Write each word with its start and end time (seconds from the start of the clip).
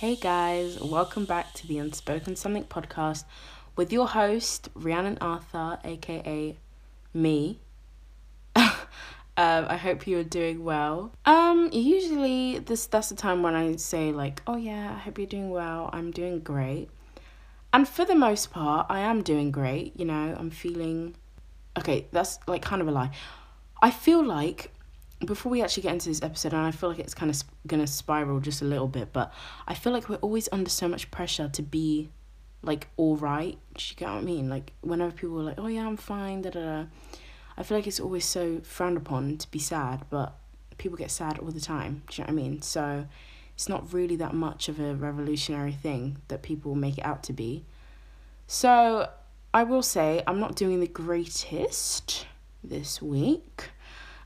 Hey 0.00 0.16
guys, 0.16 0.80
welcome 0.80 1.26
back 1.26 1.52
to 1.52 1.66
the 1.66 1.76
Unspoken 1.76 2.34
Something 2.34 2.64
podcast 2.64 3.24
with 3.76 3.92
your 3.92 4.08
host, 4.08 4.70
Rhiannon 4.72 5.18
Arthur, 5.20 5.78
aka 5.84 6.56
me. 7.12 7.60
um, 8.56 8.72
I 9.36 9.76
hope 9.76 10.06
you 10.06 10.18
are 10.18 10.24
doing 10.24 10.64
well. 10.64 11.12
Um, 11.26 11.68
usually 11.70 12.60
this 12.60 12.86
that's 12.86 13.10
the 13.10 13.14
time 13.14 13.42
when 13.42 13.54
I 13.54 13.76
say 13.76 14.10
like, 14.10 14.40
oh 14.46 14.56
yeah, 14.56 14.94
I 14.94 15.00
hope 15.00 15.18
you're 15.18 15.26
doing 15.26 15.50
well. 15.50 15.90
I'm 15.92 16.12
doing 16.12 16.40
great. 16.40 16.88
And 17.74 17.86
for 17.86 18.06
the 18.06 18.14
most 18.14 18.50
part, 18.50 18.86
I 18.88 19.00
am 19.00 19.22
doing 19.22 19.50
great. 19.50 20.00
You 20.00 20.06
know, 20.06 20.34
I'm 20.38 20.50
feeling 20.50 21.14
okay, 21.78 22.06
that's 22.10 22.38
like 22.46 22.62
kind 22.62 22.80
of 22.80 22.88
a 22.88 22.90
lie. 22.90 23.10
I 23.82 23.90
feel 23.90 24.24
like 24.24 24.72
before 25.24 25.52
we 25.52 25.62
actually 25.62 25.84
get 25.84 25.92
into 25.92 26.08
this 26.08 26.22
episode, 26.22 26.52
and 26.52 26.66
I 26.66 26.70
feel 26.70 26.88
like 26.88 26.98
it's 26.98 27.14
kind 27.14 27.30
of 27.30 27.36
sp- 27.36 27.52
gonna 27.66 27.86
spiral 27.86 28.40
just 28.40 28.62
a 28.62 28.64
little 28.64 28.88
bit, 28.88 29.12
but 29.12 29.32
I 29.68 29.74
feel 29.74 29.92
like 29.92 30.08
we're 30.08 30.16
always 30.16 30.48
under 30.52 30.70
so 30.70 30.88
much 30.88 31.10
pressure 31.10 31.48
to 31.48 31.62
be 31.62 32.08
like 32.62 32.88
all 32.96 33.16
right. 33.16 33.58
Do 33.74 33.84
you 33.88 33.96
get 33.96 34.08
what 34.08 34.18
I 34.18 34.22
mean? 34.22 34.48
Like 34.48 34.72
whenever 34.80 35.12
people 35.12 35.40
are 35.40 35.44
like, 35.44 35.58
"Oh 35.58 35.66
yeah, 35.66 35.86
I'm 35.86 35.96
fine," 35.96 36.42
da 36.42 36.50
da 36.50 36.60
da. 36.60 36.84
I 37.56 37.62
feel 37.62 37.78
like 37.78 37.86
it's 37.86 38.00
always 38.00 38.24
so 38.24 38.60
frowned 38.62 38.96
upon 38.96 39.36
to 39.38 39.50
be 39.50 39.58
sad, 39.58 40.04
but 40.08 40.34
people 40.78 40.96
get 40.96 41.10
sad 41.10 41.38
all 41.38 41.50
the 41.50 41.60
time. 41.60 42.02
Do 42.08 42.22
you 42.22 42.26
know 42.26 42.32
what 42.32 42.40
I 42.40 42.42
mean? 42.42 42.62
So 42.62 43.06
it's 43.54 43.68
not 43.68 43.92
really 43.92 44.16
that 44.16 44.32
much 44.32 44.68
of 44.68 44.80
a 44.80 44.94
revolutionary 44.94 45.72
thing 45.72 46.18
that 46.28 46.42
people 46.42 46.74
make 46.74 46.96
it 46.96 47.04
out 47.04 47.22
to 47.24 47.34
be. 47.34 47.66
So 48.46 49.10
I 49.52 49.64
will 49.64 49.82
say 49.82 50.22
I'm 50.26 50.40
not 50.40 50.56
doing 50.56 50.80
the 50.80 50.86
greatest 50.86 52.26
this 52.64 53.02
week. 53.02 53.70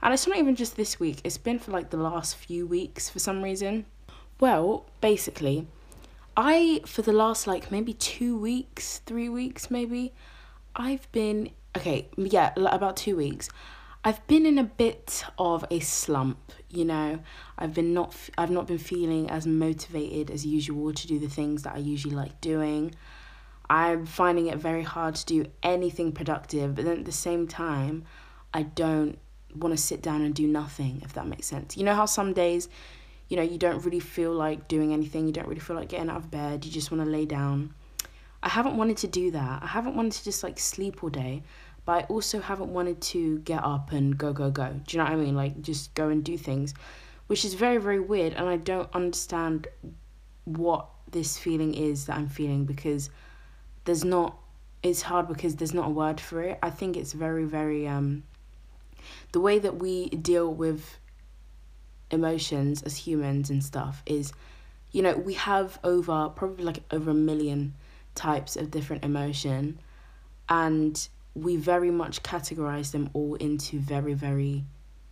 And 0.05 0.13
it's 0.13 0.27
not 0.27 0.37
even 0.37 0.55
just 0.55 0.77
this 0.77 1.01
week, 1.01 1.23
it's 1.25 1.39
been 1.39 1.59
for 1.59 1.71
like 1.71 1.89
the 1.89 1.97
last 1.97 2.37
few 2.37 2.67
weeks 2.67 3.09
for 3.09 3.19
some 3.19 3.43
reason. 3.43 3.87
Well, 4.39 4.85
basically, 5.01 5.67
I, 6.37 6.83
for 6.85 7.01
the 7.01 7.15
last 7.15 7.47
like 7.47 7.73
maybe 7.73 7.95
two 7.95 8.37
weeks, 8.39 9.01
three 9.07 9.31
weeks 9.31 9.71
maybe, 9.71 10.13
I've 10.77 11.11
been, 11.13 11.53
okay, 11.75 12.09
yeah, 12.19 12.53
about 12.57 12.99
two 12.99 13.17
weeks. 13.17 13.49
I've 14.05 14.25
been 14.27 14.45
in 14.45 14.59
a 14.59 14.65
bit 14.65 15.25
of 15.39 15.65
a 15.71 15.81
slump, 15.81 16.53
you 16.69 16.85
know. 16.85 17.21
I've 17.57 17.73
been 17.73 17.95
not 17.95 18.15
I've 18.37 18.51
not 18.51 18.67
been 18.67 18.77
feeling 18.77 19.31
as 19.31 19.47
motivated 19.47 20.31
as 20.31 20.45
usual 20.45 20.93
to 20.93 21.07
do 21.07 21.19
the 21.19 21.29
things 21.29 21.63
that 21.63 21.77
I 21.77 21.79
usually 21.79 22.15
like 22.15 22.39
doing. 22.43 22.95
I'm 23.71 24.05
finding 24.05 24.49
it 24.49 24.59
very 24.59 24.83
hard 24.83 25.15
to 25.15 25.25
do 25.25 25.47
anything 25.63 26.13
productive, 26.13 26.75
but 26.75 26.85
then 26.85 26.99
at 26.99 27.05
the 27.07 27.13
same 27.13 27.49
time, 27.49 28.05
I 28.53 28.65
don't 28.65 29.19
want 29.57 29.77
to 29.77 29.83
sit 29.83 30.03
down 30.03 30.23
and 30.23 30.35
do 30.35 30.47
nothing, 30.47 31.01
if 31.05 31.13
that 31.15 31.27
makes 31.27 31.47
sense. 31.47 31.77
You 31.77 31.85
know 31.85 31.95
how 31.95 32.07
some 32.07 32.33
days, 32.33 32.69
you 33.29 33.37
know, 33.37 33.43
you 33.43 33.59
don't 33.59 33.85
really 33.85 34.01
feel 34.01 34.33
like 34.33 34.69
doing 34.69 34.93
anything, 34.93 35.27
you 35.27 35.33
don't 35.33 35.49
really 35.49 35.61
feel 35.61 35.77
like 35.77 35.89
getting 35.89 36.11
out 36.11 36.17
of 36.17 36.31
bed, 36.31 36.65
you 36.65 36.71
just 36.71 36.91
want 36.91 37.05
to 37.05 37.11
lay 37.11 37.25
down. 37.25 37.75
I 38.43 38.49
haven't 38.49 38.77
wanted 38.77 38.99
to 38.99 39.07
do 39.07 39.31
that. 39.31 39.63
I 39.63 39.67
haven't 39.67 39.97
wanted 39.97 40.13
to 40.13 40.25
just 40.25 40.43
like 40.43 40.59
sleep 40.59 41.03
all 41.03 41.09
day, 41.09 41.43
but 41.87 41.93
I 41.93 42.01
also 42.09 42.41
haven't 42.41 42.73
wanted 42.73 43.01
to 43.01 43.39
get 43.39 43.65
up 43.65 43.93
and 43.93 44.17
go, 44.17 44.33
go, 44.33 44.51
go. 44.51 44.69
Do 44.87 44.97
you 44.97 44.99
know 44.99 45.05
what 45.11 45.15
I 45.15 45.17
mean? 45.17 45.35
Like 45.35 45.63
just 45.63 45.95
go 45.95 46.09
and 46.09 46.23
do 46.23 46.37
things, 46.37 46.75
which 47.27 47.45
is 47.45 47.55
very, 47.55 47.79
very 47.79 48.01
weird. 48.01 48.35
And 48.35 48.49
I 48.49 48.57
don't 48.57 48.89
understand 48.95 49.67
what 50.45 50.87
this 51.11 51.39
feeling 51.39 51.75
is 51.75 52.07
that 52.07 52.17
I'm 52.17 52.29
feeling 52.29 52.67
because 52.67 53.09
there's 53.85 54.05
not, 54.05 54.37
it's 54.83 55.01
hard 55.01 55.29
because 55.29 55.57
there's 55.57 55.73
not 55.75 55.87
a 55.87 55.91
word 55.91 56.21
for 56.21 56.43
it. 56.43 56.59
I 56.63 56.69
think 56.69 56.97
it's 56.97 57.15
very, 57.15 57.45
very, 57.45 57.89
um, 57.89 58.25
the 59.33 59.41
way 59.41 59.59
that 59.59 59.77
we 59.77 60.09
deal 60.11 60.53
with 60.53 60.99
emotions 62.11 62.83
as 62.83 62.97
humans 62.97 63.51
and 63.51 63.65
stuff 63.65 64.03
is 64.07 64.33
you 64.93 65.03
know 65.03 65.17
we 65.17 65.35
have 65.35 65.79
over 65.83 66.29
probably 66.29 66.65
like 66.65 66.83
over 66.91 67.11
a 67.11 67.15
million 67.15 67.75
types 68.15 68.57
of 68.57 68.71
different 68.71 69.05
emotion 69.05 69.79
and 70.49 71.09
we 71.35 71.57
very 71.57 71.91
much 71.91 72.23
categorize 72.23 72.93
them 72.93 73.11
all 73.13 73.35
into 73.37 73.79
very 73.79 74.15
very 74.15 74.65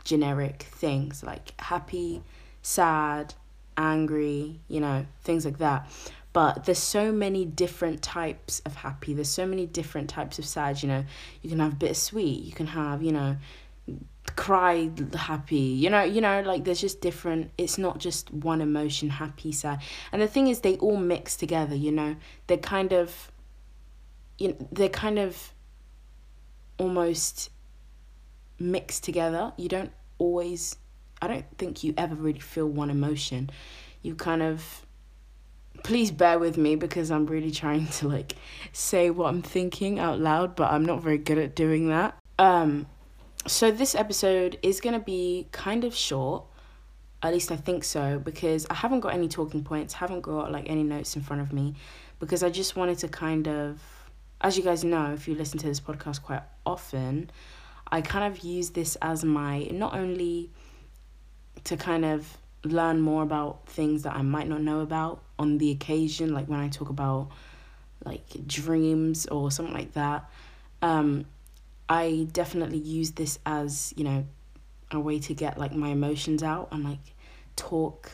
generic 0.05 0.63
things 0.71 1.23
like 1.23 1.59
happy 1.61 2.23
sad 2.63 3.35
angry 3.77 4.61
you 4.69 4.81
know 4.81 5.07
things 5.23 5.45
like 5.45 5.59
that. 5.59 5.91
But 6.33 6.65
there's 6.65 6.79
so 6.79 7.13
many 7.13 7.45
different 7.45 8.01
types 8.01 8.63
of 8.65 8.77
happy 8.77 9.13
there's 9.13 9.29
so 9.29 9.47
many 9.47 9.67
different 9.67 10.09
types 10.09 10.39
of 10.39 10.47
sad 10.47 10.83
you 10.83 10.89
know. 10.89 11.05
You 11.43 11.51
can 11.51 11.59
have 11.59 11.79
bittersweet 11.79 12.45
you 12.45 12.53
can 12.53 12.67
have 12.69 13.03
you 13.03 13.13
know 13.13 13.37
cry 14.37 14.91
happy. 15.15 15.57
You 15.57 15.91
know 15.91 16.03
you 16.03 16.21
know 16.21 16.43
like 16.43 16.65
there's 16.65 16.81
just 16.81 17.01
different 17.01 17.51
it's 17.59 17.79
not 17.79 17.99
just 17.99 18.33
one 18.33 18.61
emotion 18.61 19.11
happy 19.11 19.53
sad 19.53 19.81
and 20.13 20.21
the 20.21 20.29
thing 20.29 20.49
is 20.49 20.61
they 20.61 20.77
all 20.77 20.97
mix 20.97 21.37
together 21.37 21.75
you 21.75 21.93
know? 21.93 22.17
They're 22.47 22.57
kind 22.57 22.93
of 22.93 23.31
you 24.39 24.49
know, 24.49 24.69
they're 24.73 24.89
kind 24.89 25.19
of 25.19 25.53
almost 26.79 27.51
mixed 28.59 29.05
together. 29.05 29.53
You 29.57 29.69
don't 29.69 29.93
always 30.19 30.77
i 31.21 31.27
don't 31.27 31.47
think 31.59 31.85
you 31.85 31.95
ever 31.97 32.15
really 32.15 32.41
feel 32.41 32.67
one 32.67 32.91
emotion. 32.91 33.51
You 34.03 34.15
kind 34.15 34.43
of 34.43 34.85
please 35.83 36.11
bear 36.11 36.39
with 36.39 36.57
me 36.57 36.77
because 36.77 37.11
i'm 37.11 37.27
really 37.27 37.51
trying 37.51 37.87
to 37.89 38.07
like 38.07 38.37
say 38.73 39.11
what 39.11 39.27
i'm 39.27 39.43
thinking 39.43 39.99
out 39.99 40.21
loud 40.21 40.55
but 40.55 40.71
i'm 40.71 40.85
not 40.85 41.03
very 41.03 41.19
good 41.19 41.39
at 41.39 41.57
doing 41.57 41.89
that. 41.89 42.17
Um 42.39 42.87
so 43.47 43.73
this 43.73 43.95
episode 43.95 44.57
is 44.63 44.81
going 44.81 44.95
to 44.95 45.05
be 45.05 45.49
kind 45.51 45.85
of 45.85 45.95
short 45.95 46.45
at 47.23 47.33
least 47.33 47.51
i 47.51 47.57
think 47.57 47.83
so 47.83 48.19
because 48.19 48.67
i 48.71 48.75
haven't 48.75 49.01
got 49.01 49.13
any 49.15 49.29
talking 49.29 49.65
points 49.65 49.95
haven't 49.95 50.21
got 50.21 50.53
like 50.53 50.69
any 50.69 50.83
notes 50.83 51.17
in 51.17 51.23
front 51.23 51.43
of 51.43 51.53
me 51.53 51.75
because 52.21 52.43
i 52.43 52.51
just 52.51 52.77
wanted 52.77 52.97
to 52.97 53.09
kind 53.09 53.49
of 53.49 53.81
as 54.41 54.57
you 54.57 54.63
guys 54.63 54.85
know 54.85 55.13
if 55.13 55.27
you 55.27 55.35
listen 55.35 55.59
to 55.59 55.67
this 55.67 55.81
podcast 55.81 56.23
quite 56.23 56.43
often 56.65 57.29
i 57.91 58.01
kind 58.01 58.33
of 58.33 58.45
use 58.45 58.71
this 58.71 58.97
as 59.03 59.25
my 59.25 59.65
not 59.73 59.95
only 59.95 60.51
to 61.65 61.77
kind 61.77 62.05
of 62.05 62.39
learn 62.65 63.01
more 63.01 63.25
about 63.25 63.67
things 63.67 64.05
that 64.05 64.15
i 64.15 64.23
might 64.23 64.49
not 64.49 64.61
know 64.61 64.81
about 64.81 65.21
on 65.39 65.59
the 65.59 65.73
occasion 65.73 66.33
like 66.33 66.47
when 66.47 66.61
i 66.61 66.69
talk 66.69 66.91
about 66.91 67.29
like 68.05 68.25
dreams 68.47 69.27
or 69.27 69.51
something 69.51 69.75
like 69.75 69.93
that 69.95 70.31
um 70.81 71.25
I 71.93 72.27
definitely 72.33 72.79
use 72.79 73.11
this 73.11 73.39
as, 73.45 73.93
you 73.99 74.05
know, 74.05 74.25
a 74.91 74.99
way 74.99 75.19
to 75.19 75.35
get 75.35 75.59
like 75.59 75.75
my 75.75 75.89
emotions 75.89 76.43
out 76.43 76.69
and 76.73 76.83
like 76.83 77.15
talk 77.55 78.13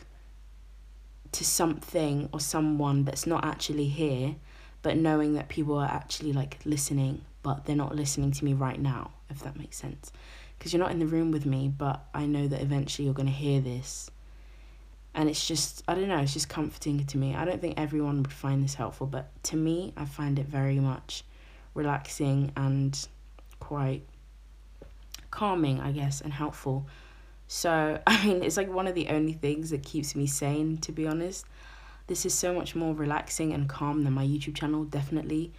to 1.31 1.45
something 1.45 2.27
or 2.33 2.41
someone 2.41 3.05
that's 3.05 3.25
not 3.25 3.45
actually 3.45 3.87
here, 3.87 4.35
but 4.81 4.97
knowing 4.97 5.35
that 5.35 5.47
people 5.47 5.77
are 5.77 5.87
actually 5.87 6.33
like 6.33 6.57
listening, 6.65 7.21
but 7.41 7.63
they're 7.63 7.73
not 7.73 7.95
listening 7.95 8.33
to 8.33 8.43
me 8.43 8.53
right 8.53 8.81
now, 8.81 9.11
if 9.29 9.39
that 9.43 9.57
makes 9.57 9.77
sense. 9.77 10.11
Because 10.57 10.73
you're 10.73 10.81
not 10.81 10.91
in 10.91 10.99
the 10.99 11.07
room 11.07 11.31
with 11.31 11.45
me, 11.45 11.69
but 11.69 12.05
I 12.13 12.25
know 12.25 12.49
that 12.49 12.61
eventually 12.61 13.05
you're 13.05 13.13
going 13.13 13.27
to 13.27 13.31
hear 13.31 13.61
this. 13.61 14.11
And 15.15 15.29
it's 15.29 15.47
just, 15.47 15.83
I 15.87 15.95
don't 15.95 16.09
know, 16.09 16.19
it's 16.19 16.33
just 16.33 16.49
comforting 16.49 17.05
to 17.05 17.17
me. 17.17 17.33
I 17.33 17.45
don't 17.45 17.61
think 17.61 17.79
everyone 17.79 18.23
would 18.23 18.33
find 18.33 18.61
this 18.61 18.73
helpful, 18.73 19.07
but 19.07 19.31
to 19.43 19.55
me, 19.55 19.93
I 19.95 20.03
find 20.03 20.37
it 20.37 20.47
very 20.47 20.81
much 20.81 21.23
relaxing 21.73 22.51
and 22.57 23.07
quite 23.69 24.01
calming, 25.29 25.79
I 25.79 25.91
guess, 25.91 26.21
and 26.21 26.33
helpful. 26.33 26.87
So, 27.47 28.01
I 28.07 28.25
mean, 28.25 28.41
it's 28.41 28.57
like 28.57 28.67
one 28.67 28.87
of 28.87 28.95
the 28.95 29.09
only 29.09 29.33
things 29.33 29.69
that 29.69 29.83
keeps 29.83 30.15
me 30.15 30.25
sane, 30.25 30.77
to 30.79 30.91
be 30.91 31.05
honest. 31.05 31.45
This 32.07 32.25
is 32.25 32.33
so 32.33 32.51
much 32.51 32.75
more 32.75 32.95
relaxing 32.95 33.53
and 33.53 33.69
calm 33.69 34.03
than 34.03 34.13
my 34.13 34.25
YouTube 34.25 34.55
channel, 34.55 34.85
definitely. 34.85 35.53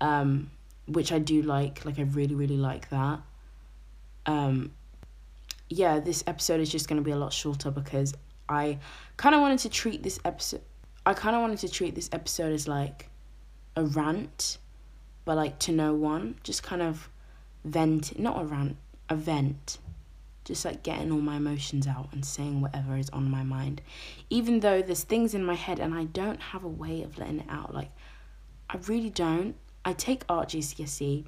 Um, 0.00 0.50
which 0.86 1.12
I 1.12 1.20
do 1.20 1.42
like. 1.42 1.84
Like, 1.84 2.00
I 2.00 2.02
really, 2.02 2.34
really 2.34 2.56
like 2.56 2.90
that. 2.90 3.20
Um, 4.26 4.72
yeah, 5.68 6.00
this 6.00 6.24
episode 6.26 6.60
is 6.60 6.68
just 6.68 6.88
going 6.88 7.00
to 7.00 7.04
be 7.04 7.12
a 7.12 7.16
lot 7.16 7.32
shorter 7.32 7.70
because 7.70 8.14
I 8.48 8.78
kind 9.16 9.32
of 9.36 9.40
wanted 9.40 9.60
to 9.60 9.68
treat 9.68 10.02
this 10.02 10.18
episode. 10.24 10.62
I 11.06 11.14
kind 11.14 11.36
of 11.36 11.42
wanted 11.42 11.60
to 11.60 11.68
treat 11.68 11.94
this 11.94 12.10
episode 12.10 12.52
as 12.52 12.66
like 12.66 13.10
a 13.76 13.84
rant, 13.84 14.58
but 15.24 15.36
like 15.36 15.60
to 15.60 15.72
no 15.72 15.94
one. 15.94 16.34
Just 16.42 16.64
kind 16.64 16.82
of 16.82 17.08
vent, 17.64 18.18
not 18.18 18.40
a 18.40 18.44
rant, 18.44 18.76
a 19.08 19.16
vent. 19.16 19.78
Just 20.44 20.66
like 20.66 20.82
getting 20.82 21.10
all 21.10 21.20
my 21.20 21.36
emotions 21.36 21.86
out 21.86 22.10
and 22.12 22.22
saying 22.24 22.60
whatever 22.60 22.98
is 22.98 23.08
on 23.10 23.30
my 23.30 23.42
mind. 23.42 23.80
Even 24.28 24.60
though 24.60 24.82
there's 24.82 25.02
things 25.02 25.32
in 25.32 25.42
my 25.42 25.54
head 25.54 25.78
and 25.78 25.94
I 25.94 26.04
don't 26.04 26.40
have 26.40 26.64
a 26.64 26.68
way 26.68 27.02
of 27.02 27.16
letting 27.16 27.40
it 27.40 27.46
out. 27.48 27.72
Like, 27.72 27.90
I 28.68 28.76
really 28.86 29.08
don't. 29.08 29.56
I 29.86 29.94
take 29.94 30.22
art 30.28 30.50
GCSE. 30.50 31.24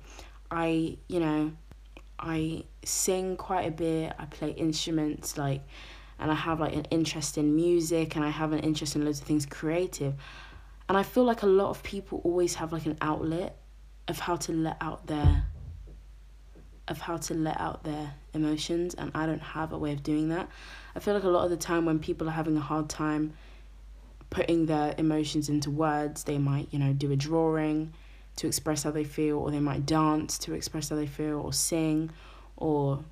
I, 0.50 0.98
you 1.08 1.20
know, 1.20 1.52
I 2.18 2.64
sing 2.84 3.36
quite 3.36 3.66
a 3.66 3.70
bit. 3.70 4.12
I 4.18 4.26
play 4.26 4.50
instruments, 4.50 5.38
like, 5.38 5.62
and 6.18 6.30
I 6.30 6.34
have 6.34 6.60
like 6.60 6.74
an 6.74 6.84
interest 6.90 7.38
in 7.38 7.54
music 7.54 8.16
and 8.16 8.24
I 8.24 8.30
have 8.30 8.52
an 8.52 8.60
interest 8.60 8.96
in 8.96 9.04
loads 9.04 9.20
of 9.20 9.26
things 9.26 9.46
creative. 9.46 10.14
And 10.88 10.96
I 10.96 11.02
feel 11.02 11.24
like 11.24 11.42
a 11.42 11.46
lot 11.46 11.70
of 11.70 11.82
people 11.82 12.20
always 12.24 12.54
have 12.54 12.72
like 12.72 12.86
an 12.86 12.96
outlet 13.00 13.58
of 14.08 14.18
how 14.18 14.36
to 14.36 14.52
let 14.52 14.76
out 14.80 15.06
their 15.06 15.44
of 16.88 17.00
how 17.00 17.16
to 17.16 17.34
let 17.34 17.60
out 17.60 17.84
their 17.84 18.14
emotions 18.32 18.94
and 18.94 19.10
I 19.14 19.26
don't 19.26 19.42
have 19.42 19.72
a 19.72 19.78
way 19.78 19.92
of 19.92 20.02
doing 20.02 20.28
that. 20.28 20.48
I 20.94 21.00
feel 21.00 21.14
like 21.14 21.24
a 21.24 21.28
lot 21.28 21.44
of 21.44 21.50
the 21.50 21.56
time 21.56 21.84
when 21.84 21.98
people 21.98 22.28
are 22.28 22.32
having 22.32 22.56
a 22.56 22.60
hard 22.60 22.88
time 22.88 23.32
putting 24.30 24.66
their 24.66 24.94
emotions 24.98 25.48
into 25.48 25.70
words. 25.70 26.24
They 26.24 26.38
might, 26.38 26.68
you 26.70 26.78
know, 26.78 26.92
do 26.92 27.12
a 27.12 27.16
drawing 27.16 27.92
to 28.36 28.46
express 28.46 28.82
how 28.82 28.90
they 28.90 29.04
feel, 29.04 29.38
or 29.38 29.50
they 29.50 29.60
might 29.60 29.86
dance 29.86 30.38
to 30.38 30.52
express 30.52 30.90
how 30.90 30.96
they 30.96 31.06
feel, 31.06 31.40
or 31.40 31.52
sing, 31.52 32.10
or 32.56 33.02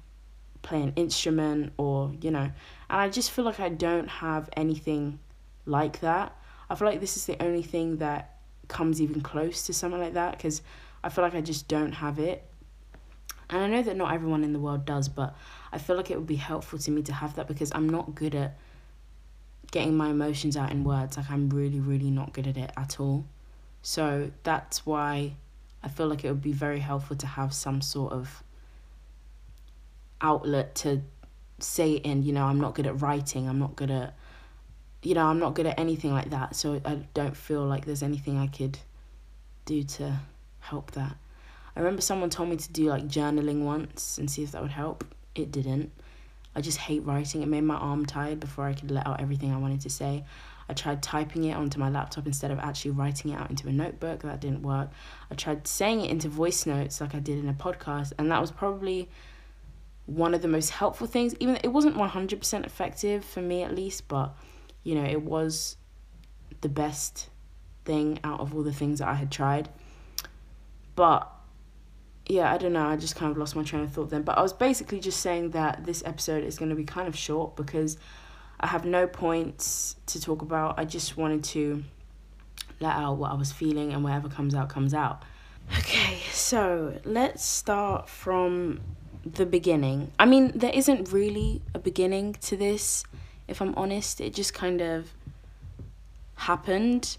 play 0.62 0.82
an 0.82 0.93
instrument, 0.97 1.73
or, 1.79 2.12
you 2.21 2.31
know. 2.31 2.41
And 2.41 2.53
I 3.00 3.09
just 3.09 3.31
feel 3.31 3.44
like 3.44 3.61
I 3.61 3.71
don't 3.71 4.09
have 4.09 4.50
anything 4.56 5.19
like 5.67 6.00
that. 6.00 6.37
I 6.69 6.75
feel 6.75 6.88
like 6.88 7.00
this 7.00 7.17
is 7.17 7.26
the 7.26 7.43
only 7.43 7.62
thing 7.62 7.99
that 7.99 8.38
comes 8.69 9.00
even 9.00 9.21
close 9.21 9.67
to 9.67 9.73
something 9.73 10.00
like 10.00 10.15
that 10.15 10.32
because 10.32 10.62
I 11.03 11.09
feel 11.09 11.25
like 11.25 11.35
I 11.35 11.41
just 11.41 11.69
don't 11.69 11.93
have 11.93 12.19
it. 12.19 12.44
And 13.54 13.62
I 13.62 13.68
know 13.68 13.82
that 13.82 13.96
not 13.96 14.12
everyone 14.12 14.42
in 14.42 14.52
the 14.52 14.58
world 14.58 14.84
does, 14.84 15.08
but 15.08 15.36
I 15.70 15.78
feel 15.78 15.94
like 15.94 16.10
it 16.10 16.16
would 16.16 16.26
be 16.26 16.34
helpful 16.34 16.76
to 16.76 16.90
me 16.90 17.02
to 17.02 17.12
have 17.12 17.36
that 17.36 17.46
because 17.46 17.70
I'm 17.72 17.88
not 17.88 18.16
good 18.16 18.34
at 18.34 18.58
getting 19.70 19.96
my 19.96 20.10
emotions 20.10 20.56
out 20.56 20.72
in 20.72 20.82
words. 20.82 21.16
Like, 21.16 21.30
I'm 21.30 21.48
really, 21.50 21.78
really 21.78 22.10
not 22.10 22.32
good 22.32 22.48
at 22.48 22.56
it 22.56 22.72
at 22.76 22.98
all. 22.98 23.24
So 23.80 24.32
that's 24.42 24.84
why 24.84 25.34
I 25.84 25.88
feel 25.88 26.08
like 26.08 26.24
it 26.24 26.30
would 26.30 26.42
be 26.42 26.50
very 26.50 26.80
helpful 26.80 27.14
to 27.14 27.28
have 27.28 27.54
some 27.54 27.80
sort 27.80 28.12
of 28.12 28.42
outlet 30.20 30.74
to 30.76 31.02
say 31.60 31.92
it 31.92 32.04
in. 32.04 32.24
You 32.24 32.32
know, 32.32 32.46
I'm 32.46 32.60
not 32.60 32.74
good 32.74 32.88
at 32.88 33.00
writing, 33.00 33.48
I'm 33.48 33.60
not 33.60 33.76
good 33.76 33.92
at, 33.92 34.16
you 35.04 35.14
know, 35.14 35.26
I'm 35.26 35.38
not 35.38 35.54
good 35.54 35.66
at 35.66 35.78
anything 35.78 36.12
like 36.12 36.30
that. 36.30 36.56
So 36.56 36.80
I 36.84 37.06
don't 37.14 37.36
feel 37.36 37.64
like 37.64 37.84
there's 37.84 38.02
anything 38.02 38.36
I 38.36 38.48
could 38.48 38.80
do 39.64 39.84
to 39.84 40.18
help 40.58 40.90
that. 40.92 41.16
I 41.76 41.81
remember 41.81 42.03
someone 42.03 42.31
told 42.31 42.49
me 42.49 42.56
to 42.56 42.73
do 42.73 42.85
like 42.85 43.09
journaling 43.09 43.65
once 43.65 44.19
and 44.19 44.31
see 44.31 44.43
if 44.43 44.53
that 44.53 44.62
would 44.62 44.71
help. 44.71 45.05
It 45.35 45.50
didn't. 45.50 45.91
I 46.55 46.61
just 46.61 46.79
hate 46.79 47.05
writing. 47.05 47.43
It 47.43 47.49
made 47.49 47.62
my 47.62 47.75
arm 47.75 48.06
tired 48.06 48.38
before 48.38 48.67
I 48.67 48.75
could 48.75 48.91
let 48.91 49.06
out 49.06 49.21
everything 49.21 49.53
I 49.53 49.59
wanted 49.59 49.81
to 49.82 49.91
say. 49.91 50.25
I 50.69 50.73
tried 50.73 51.03
typing 51.03 51.44
it 51.44 51.55
onto 51.55 51.79
my 51.79 51.91
laptop 51.91 52.26
instead 52.26 52.50
of 52.50 52.59
actually 52.59 52.93
writing 52.93 53.32
it 53.32 53.41
out 53.41 53.50
into 53.50 53.69
a 53.69 53.73
notebook. 53.73 54.23
That 54.23 54.41
didn't 54.41 54.62
work. 54.62 54.91
I 55.31 55.35
tried 55.35 55.67
saying 55.67 56.00
it 56.03 56.11
into 56.11 56.29
voice 56.29 56.65
notes 56.65 57.00
like 57.00 57.15
I 57.15 57.19
did 57.19 57.38
in 57.38 57.49
a 57.49 57.55
podcast, 57.55 58.12
and 58.19 58.31
that 58.31 58.41
was 58.41 58.50
probably 58.50 59.11
one 60.06 60.32
of 60.35 60.43
the 60.43 60.49
most 60.49 60.71
helpful 60.71 61.06
things. 61.06 61.35
Even 61.41 61.59
it 61.62 61.69
wasn't 61.69 61.97
100% 61.97 62.67
effective 62.67 63.25
for 63.25 63.43
me 63.43 63.62
at 63.62 63.75
least, 63.75 64.06
but 64.09 64.37
you 64.85 64.94
know, 64.94 65.05
it 65.05 65.23
was 65.23 65.76
the 66.61 66.69
best 66.69 67.31
thing 67.85 68.19
out 68.25 68.41
of 68.41 68.55
all 68.55 68.62
the 68.62 68.73
things 68.73 69.00
that 69.00 69.09
I 69.09 69.15
had 69.15 69.31
tried. 69.31 69.69
But 70.94 71.31
yeah, 72.26 72.53
I 72.53 72.59
don't 72.59 72.73
know. 72.73 72.87
I 72.87 72.97
just 72.97 73.17
kind 73.17 73.31
of 73.31 73.37
lost 73.37 73.55
my 73.55 73.62
train 73.62 73.82
of 73.82 73.93
thought 73.93 74.11
then. 74.11 74.23
But 74.23 74.38
I 74.38 74.43
was 74.43 74.53
basically 74.53 75.00
just 75.00 75.21
saying 75.21 75.50
that 75.50 75.85
this 75.85 76.03
episode 76.06 76.44
is 76.44 76.59
going 76.59 76.71
to 76.71 76.75
be 76.75 76.85
kind 76.85 77.06
of 77.06 77.17
short 77.17 77.56
because 77.56 77.99
I 78.61 78.67
have 78.69 78.85
no 78.85 79.06
points 79.06 79.97
to 80.06 80.21
talk 80.21 80.41
about. 80.41 80.79
I 80.79 80.85
just 80.85 81.17
wanted 81.17 81.44
to 81.44 81.85
let 82.81 82.97
out 82.97 83.19
what 83.19 83.31
I 83.31 83.35
was 83.35 83.53
feeling, 83.53 83.93
and 83.93 84.03
whatever 84.03 84.29
comes 84.29 84.55
out, 84.55 84.69
comes 84.69 84.94
out. 84.94 85.23
Okay, 85.79 86.19
so 86.31 86.99
let's 87.05 87.44
start 87.44 88.09
from 88.09 88.81
the 89.25 89.47
beginning. 89.47 90.11
I 90.19 90.26
mean, 90.26 90.53
there 90.55 90.73
isn't 90.75 91.12
really 91.12 91.62
a 91.75 91.79
beginning 91.79 92.35
to 92.43 92.56
this, 92.56 93.05
if 93.49 93.61
I'm 93.61 93.75
honest. 93.75 94.21
It 94.21 94.35
just 94.35 94.55
kind 94.55 94.81
of 94.81 95.12
happened. 96.37 97.17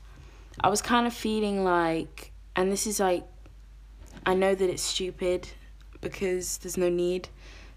I 0.61 0.69
was 0.69 0.81
kind 0.81 1.07
of 1.07 1.13
feeling 1.13 1.63
like, 1.63 2.31
and 2.55 2.71
this 2.71 2.85
is 2.87 2.99
like 2.99 3.23
I 4.25 4.33
know 4.33 4.55
that 4.55 4.69
it's 4.69 4.83
stupid 4.83 5.47
because 6.01 6.57
there's 6.57 6.77
no 6.77 6.89
need 6.89 7.29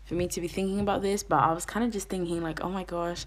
for 0.05 0.15
me 0.15 0.27
to 0.29 0.41
be 0.41 0.49
thinking 0.49 0.81
about 0.81 1.03
this, 1.03 1.23
but 1.23 1.37
I 1.37 1.53
was 1.53 1.67
kind 1.67 1.85
of 1.85 1.93
just 1.93 2.09
thinking, 2.09 2.43
like, 2.43 2.63
oh 2.65 2.71
my 2.71 2.85
gosh, 2.85 3.27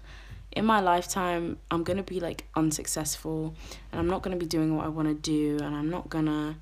in 0.50 0.64
my 0.64 0.80
lifetime, 0.80 1.58
I'm 1.70 1.84
gonna 1.84 2.02
be 2.02 2.20
like 2.20 2.44
unsuccessful 2.54 3.54
and 3.90 4.00
I'm 4.00 4.08
not 4.08 4.22
gonna 4.22 4.36
be 4.36 4.46
doing 4.46 4.76
what 4.76 4.84
I 4.84 4.88
wanna 4.88 5.14
do 5.14 5.58
and 5.62 5.74
I'm 5.74 5.88
not 5.88 6.10
gonna 6.10 6.56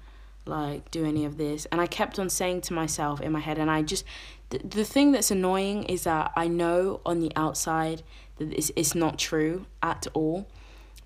like 0.47 0.91
do 0.91 1.05
any 1.05 1.25
of 1.25 1.37
this. 1.39 1.67
And 1.67 1.81
I 1.81 1.87
kept 1.87 2.19
on 2.19 2.29
saying 2.29 2.63
to 2.63 2.73
myself 2.73 3.21
in 3.21 3.33
my 3.33 3.41
head, 3.41 3.59
and 3.59 3.71
I 3.71 3.83
just, 3.83 4.05
the, 4.51 4.59
the 4.59 4.85
thing 4.85 5.13
that's 5.13 5.31
annoying 5.31 5.85
is 5.85 6.05
that 6.05 6.33
I 6.37 6.49
know 6.49 7.01
on 7.06 7.21
the 7.21 7.33
outside 7.37 8.03
that 8.39 8.53
it's, 8.53 8.71
it's 8.77 8.95
not 8.95 9.19
true 9.19 9.67
at 9.83 10.06
all, 10.15 10.47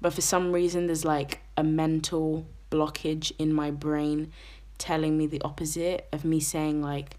but 0.01 0.13
for 0.13 0.21
some 0.21 0.53
reason, 0.53 0.87
there's 0.87 1.05
like 1.05 1.41
a 1.57 1.65
mental 1.65 2.47
blockage 2.71 3.33
in 3.39 3.53
my 3.53 3.71
brain 3.71 4.33
telling 4.79 5.17
me 5.17 5.27
the 5.27 5.41
opposite 5.43 6.09
of 6.13 6.25
me 6.25 6.41
saying 6.41 6.83
like 6.83 7.17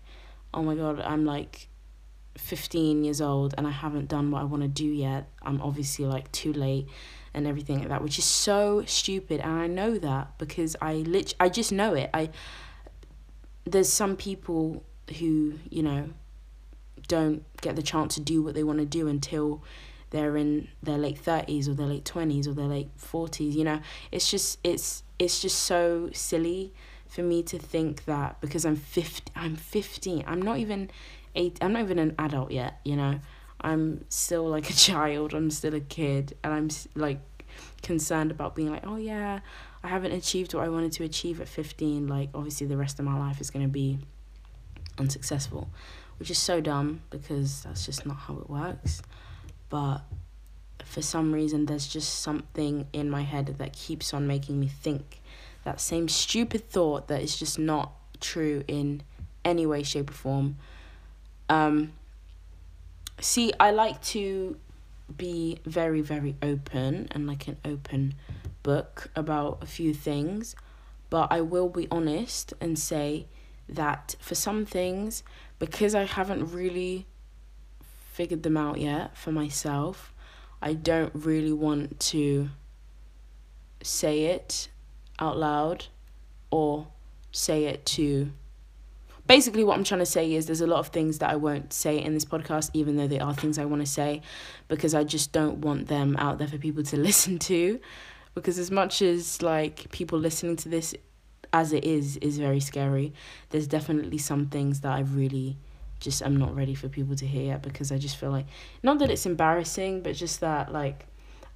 oh 0.53 0.61
my 0.61 0.75
god 0.75 0.99
i'm 1.01 1.25
like 1.25 1.67
15 2.37 3.03
years 3.03 3.21
old 3.21 3.55
and 3.57 3.65
i 3.65 3.71
haven't 3.71 4.07
done 4.07 4.31
what 4.31 4.41
i 4.41 4.43
want 4.43 4.61
to 4.61 4.67
do 4.67 4.85
yet. 4.85 5.29
I'm 5.41 5.61
obviously 5.61 6.05
like 6.05 6.31
too 6.31 6.51
late 6.51 6.87
and 7.33 7.47
everything 7.47 7.79
like 7.79 7.89
that 7.89 8.01
which 8.01 8.19
is 8.19 8.25
so 8.25 8.83
stupid 8.85 9.39
and 9.41 9.51
i 9.51 9.67
know 9.67 9.97
that 9.97 10.37
because 10.37 10.75
i 10.81 10.95
lit 10.95 11.33
i 11.39 11.49
just 11.49 11.71
know 11.71 11.93
it. 11.93 12.09
I 12.13 12.29
there's 13.65 13.91
some 13.91 14.15
people 14.15 14.83
who 15.19 15.53
you 15.69 15.83
know 15.83 16.09
don't 17.07 17.43
get 17.61 17.75
the 17.75 17.83
chance 17.83 18.15
to 18.15 18.21
do 18.21 18.41
what 18.41 18.55
they 18.55 18.63
want 18.63 18.79
to 18.79 18.85
do 18.85 19.07
until 19.07 19.63
they're 20.09 20.37
in 20.37 20.67
their 20.81 20.97
late 20.97 21.21
30s 21.21 21.67
or 21.67 21.73
their 21.73 21.87
late 21.87 22.05
20s 22.05 22.47
or 22.47 22.53
their 22.53 22.65
late 22.65 22.89
40s 22.97 23.53
you 23.53 23.63
know? 23.63 23.79
It's 24.11 24.29
just 24.29 24.59
it's 24.63 25.03
it's 25.19 25.41
just 25.41 25.59
so 25.59 26.09
silly 26.13 26.73
for 27.15 27.23
me 27.23 27.41
to 27.41 27.57
think 27.57 28.03
that 28.05 28.41
because 28.41 28.65
I'm 28.65 28.75
50, 28.75 29.31
I'm 29.37 29.55
15, 29.55 30.25
I'm 30.27 30.41
not 30.41 30.57
even 30.57 30.91
eight, 31.33 31.57
I'm 31.61 31.71
not 31.71 31.83
even 31.83 31.97
an 31.97 32.13
adult 32.19 32.51
yet, 32.51 32.81
you 32.83 32.97
know. 32.97 33.21
I'm 33.61 34.03
still 34.09 34.45
like 34.49 34.69
a 34.69 34.73
child, 34.87 35.33
I'm 35.33 35.49
still 35.49 35.73
a 35.73 35.79
kid, 35.79 36.35
and 36.43 36.53
I'm 36.53 36.69
like 36.93 37.19
concerned 37.81 38.31
about 38.31 38.53
being 38.53 38.69
like, 38.69 38.85
oh 38.85 38.97
yeah, 38.97 39.39
I 39.81 39.87
haven't 39.87 40.11
achieved 40.11 40.53
what 40.53 40.65
I 40.65 40.69
wanted 40.69 40.91
to 40.93 41.05
achieve 41.05 41.39
at 41.39 41.47
15. 41.47 42.07
Like, 42.07 42.31
obviously, 42.33 42.67
the 42.67 42.75
rest 42.75 42.99
of 42.99 43.05
my 43.05 43.17
life 43.17 43.39
is 43.39 43.49
going 43.49 43.63
to 43.63 43.71
be 43.71 43.97
unsuccessful, 44.97 45.69
which 46.19 46.29
is 46.29 46.37
so 46.37 46.59
dumb 46.59 47.01
because 47.11 47.63
that's 47.63 47.85
just 47.85 48.05
not 48.05 48.17
how 48.17 48.39
it 48.39 48.49
works. 48.49 49.01
But 49.69 49.99
for 50.83 51.01
some 51.01 51.31
reason, 51.31 51.65
there's 51.65 51.87
just 51.87 52.19
something 52.19 52.87
in 52.91 53.09
my 53.09 53.21
head 53.21 53.55
that 53.57 53.71
keeps 53.71 54.13
on 54.13 54.27
making 54.27 54.59
me 54.59 54.67
think 54.67 55.21
that 55.65 55.81
same 55.81 56.07
stupid 56.07 56.69
thought 56.69 57.09
that 57.09 57.21
is 57.21 57.37
just 57.37 57.59
not 57.59 57.91
true 58.21 58.63
in 58.67 59.01
any 59.43 59.65
way, 59.65 59.83
shape, 59.83 60.09
or 60.09 60.13
form. 60.13 60.57
Um, 61.49 61.93
see, 63.19 63.51
I 63.59 63.71
like 63.71 64.01
to 64.03 64.57
be 65.17 65.59
very, 65.65 66.01
very 66.01 66.35
open 66.41 67.07
and 67.11 67.27
like 67.27 67.47
an 67.47 67.57
open 67.65 68.15
book 68.63 69.09
about 69.15 69.59
a 69.61 69.65
few 69.65 69.93
things, 69.93 70.55
but 71.09 71.27
I 71.31 71.41
will 71.41 71.69
be 71.69 71.87
honest 71.91 72.53
and 72.61 72.79
say 72.79 73.27
that 73.67 74.15
for 74.19 74.35
some 74.35 74.65
things, 74.65 75.23
because 75.59 75.93
I 75.93 76.03
haven't 76.03 76.51
really 76.53 77.05
figured 78.11 78.43
them 78.43 78.57
out 78.57 78.79
yet 78.79 79.17
for 79.17 79.31
myself, 79.31 80.13
I 80.61 80.73
don't 80.73 81.13
really 81.13 81.53
want 81.53 81.99
to 82.11 82.49
say 83.81 84.25
it 84.25 84.69
out 85.19 85.37
loud 85.37 85.85
or 86.51 86.87
say 87.31 87.65
it 87.65 87.85
to 87.85 88.31
basically 89.27 89.63
what 89.63 89.77
i'm 89.77 89.83
trying 89.83 89.99
to 89.99 90.05
say 90.05 90.33
is 90.33 90.45
there's 90.45 90.61
a 90.61 90.67
lot 90.67 90.79
of 90.79 90.87
things 90.87 91.19
that 91.19 91.29
i 91.29 91.35
won't 91.35 91.73
say 91.73 92.01
in 92.01 92.13
this 92.13 92.25
podcast 92.25 92.69
even 92.73 92.95
though 92.95 93.07
they 93.07 93.19
are 93.19 93.33
things 93.33 93.57
i 93.57 93.65
want 93.65 93.81
to 93.81 93.85
say 93.85 94.21
because 94.67 94.93
i 94.93 95.03
just 95.03 95.31
don't 95.31 95.59
want 95.59 95.87
them 95.87 96.15
out 96.17 96.37
there 96.37 96.47
for 96.47 96.57
people 96.57 96.83
to 96.83 96.97
listen 97.09 97.39
to. 97.39 97.79
Because 98.33 98.59
as 98.59 98.69
much 98.69 99.01
as 99.01 99.41
like 99.41 99.89
people 99.91 100.19
listening 100.19 100.57
to 100.57 100.67
this 100.67 100.93
as 101.53 101.71
it 101.71 101.85
is 101.85 102.17
is 102.17 102.37
very 102.37 102.59
scary 102.59 103.13
there's 103.49 103.65
definitely 103.65 104.17
some 104.17 104.47
things 104.47 104.81
that 104.81 104.91
i 104.91 104.99
really 104.99 105.57
just 106.01 106.21
i'm 106.21 106.35
not 106.35 106.53
ready 106.53 106.75
for 106.75 106.89
people 106.89 107.15
to 107.15 107.25
hear 107.25 107.57
because 107.59 107.93
i 107.93 107.97
just 107.97 108.17
feel 108.17 108.29
like 108.29 108.45
not 108.83 108.99
that 108.99 109.09
it's 109.09 109.25
embarrassing 109.25 110.01
but 110.01 110.13
just 110.15 110.41
that 110.41 110.73
like 110.73 111.05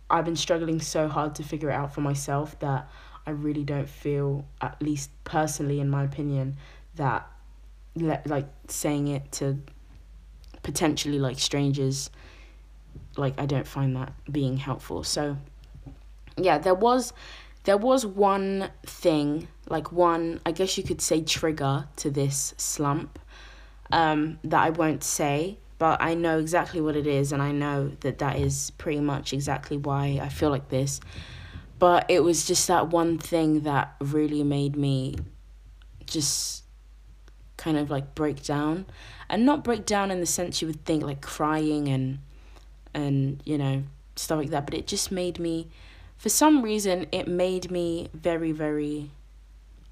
i've 0.09 0.23
been 0.23 0.37
struggling 0.37 0.79
so 0.79 1.09
hard 1.09 1.35
to 1.35 1.43
figure 1.43 1.69
it 1.69 1.73
out 1.73 1.93
for 1.93 1.99
myself 1.99 2.57
that 2.59 2.89
I 3.29 3.31
really 3.31 3.63
don't 3.63 3.87
feel, 3.87 4.43
at 4.59 4.81
least 4.81 5.11
personally, 5.23 5.79
in 5.79 5.87
my 5.87 6.03
opinion, 6.03 6.57
that 6.95 7.29
le- 7.93 8.23
like 8.25 8.47
saying 8.67 9.07
it 9.07 9.31
to 9.33 9.59
potentially 10.63 11.19
like 11.19 11.37
strangers, 11.37 12.09
like 13.17 13.39
I 13.39 13.45
don't 13.45 13.67
find 13.67 13.95
that 13.95 14.13
being 14.31 14.57
helpful. 14.57 15.03
So 15.03 15.37
yeah, 16.37 16.57
there 16.57 16.73
was 16.73 17.13
there 17.65 17.77
was 17.77 18.03
one 18.03 18.71
thing, 18.83 19.47
like 19.67 19.91
one, 19.91 20.41
I 20.43 20.51
guess 20.51 20.75
you 20.75 20.83
could 20.83 20.99
say 20.99 21.21
trigger 21.21 21.87
to 21.97 22.09
this 22.09 22.55
slump 22.57 23.19
um, 23.91 24.39
that 24.43 24.59
I 24.59 24.71
won't 24.71 25.03
say, 25.03 25.59
but 25.77 26.01
I 26.01 26.15
know 26.15 26.39
exactly 26.39 26.81
what 26.81 26.95
it 26.95 27.05
is, 27.05 27.31
and 27.31 27.43
I 27.43 27.51
know 27.51 27.91
that 27.99 28.17
that 28.17 28.39
is 28.39 28.71
pretty 28.79 29.01
much 29.01 29.33
exactly 29.33 29.77
why 29.77 30.19
I 30.19 30.29
feel 30.29 30.49
like 30.49 30.69
this 30.69 30.99
but 31.79 32.05
it 32.09 32.23
was 32.23 32.45
just 32.45 32.67
that 32.67 32.89
one 32.89 33.17
thing 33.17 33.61
that 33.61 33.95
really 33.99 34.43
made 34.43 34.75
me 34.75 35.15
just 36.05 36.63
kind 37.57 37.77
of 37.77 37.89
like 37.89 38.13
break 38.15 38.43
down 38.43 38.85
and 39.29 39.45
not 39.45 39.63
break 39.63 39.85
down 39.85 40.11
in 40.11 40.19
the 40.19 40.25
sense 40.25 40.61
you 40.61 40.67
would 40.67 40.83
think 40.85 41.03
like 41.03 41.21
crying 41.21 41.87
and 41.87 42.19
and 42.93 43.41
you 43.45 43.57
know 43.57 43.83
stuff 44.15 44.37
like 44.37 44.49
that 44.49 44.65
but 44.65 44.73
it 44.73 44.87
just 44.87 45.11
made 45.11 45.39
me 45.39 45.67
for 46.19 46.27
some 46.27 46.61
reason, 46.61 47.07
it 47.13 47.29
made 47.29 47.71
me 47.71 48.09
very, 48.13 48.51
very 48.51 49.09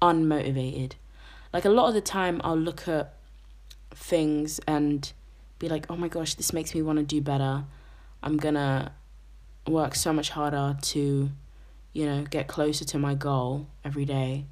unmotivated. 0.02 0.92
Like 1.54 1.64
a 1.64 1.70
lot 1.70 1.88
of 1.88 1.94
the 1.94 2.02
time, 2.02 2.42
I'll 2.44 2.54
look 2.54 2.86
at 2.86 3.14
things 3.92 4.60
and 4.66 5.10
be 5.58 5.70
like, 5.70 5.86
oh 5.88 5.96
my 5.96 6.08
gosh, 6.08 6.34
this 6.34 6.52
makes 6.52 6.74
me 6.74 6.82
want 6.82 6.98
to 6.98 7.04
do 7.04 7.22
better. 7.22 7.64
I'm 8.22 8.36
gonna 8.36 8.92
work 9.66 9.94
so 9.94 10.12
much 10.12 10.28
harder 10.28 10.76
to, 10.78 11.30
you 11.98 12.06
know, 12.06 12.22
get 12.22 12.46
closer 12.46 12.84
to 12.84 12.96
my 12.96 13.14
goal 13.14 13.66
every 13.84 14.04
day 14.04 14.46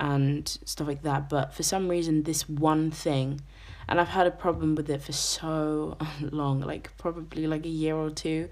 and 0.00 0.48
stuff 0.64 0.86
like 0.86 1.02
that. 1.02 1.28
But 1.28 1.52
for 1.52 1.62
some 1.62 1.88
reason, 1.88 2.22
this 2.22 2.48
one 2.48 2.90
thing, 2.90 3.42
and 3.86 4.00
I've 4.00 4.08
had 4.08 4.26
a 4.26 4.30
problem 4.30 4.74
with 4.76 4.88
it 4.88 5.02
for 5.02 5.12
so 5.12 5.98
long 6.22 6.60
like 6.60 6.96
probably 6.96 7.46
like 7.46 7.66
a 7.66 7.68
year 7.68 7.94
or 7.94 8.08
two. 8.08 8.48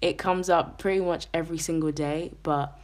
It 0.00 0.18
comes 0.18 0.48
up 0.48 0.78
pretty 0.78 1.00
much 1.00 1.26
every 1.34 1.58
single 1.58 1.90
day, 1.90 2.30
but 2.44 2.78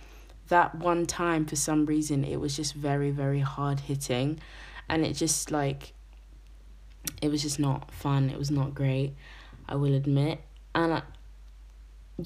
that 0.48 0.74
one 0.74 1.06
time 1.06 1.46
for 1.46 1.54
some 1.54 1.86
reason 1.86 2.24
it 2.24 2.40
was 2.40 2.56
just 2.56 2.74
very 2.74 3.12
very 3.12 3.38
hard 3.38 3.78
hitting 3.78 4.40
and 4.88 5.06
it 5.06 5.12
just 5.12 5.52
like 5.52 5.92
it 7.22 7.30
was 7.30 7.40
just 7.42 7.60
not 7.60 7.88
fun 7.92 8.28
it 8.28 8.36
was 8.36 8.50
not 8.50 8.74
great 8.74 9.14
i 9.68 9.76
will 9.76 9.94
admit 9.94 10.40
and 10.74 10.94
I, 10.94 11.02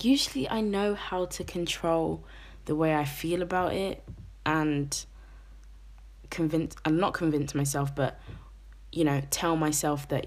usually 0.01 0.49
i 0.49 0.63
know 0.63 0.95
how 0.95 1.27
to 1.27 1.45
control 1.45 2.25
the 2.65 2.75
way 2.75 2.95
i 2.95 3.05
feel 3.05 3.43
about 3.43 3.73
it 3.73 4.03
and 4.47 5.05
convince 6.31 6.75
i'm 6.85 6.99
not 6.99 7.15
convince 7.15 7.55
myself 7.55 7.95
but 7.95 8.19
you 8.93 9.05
know 9.05 9.23
tell 9.31 9.57
myself 9.57 10.09
that 10.09 10.27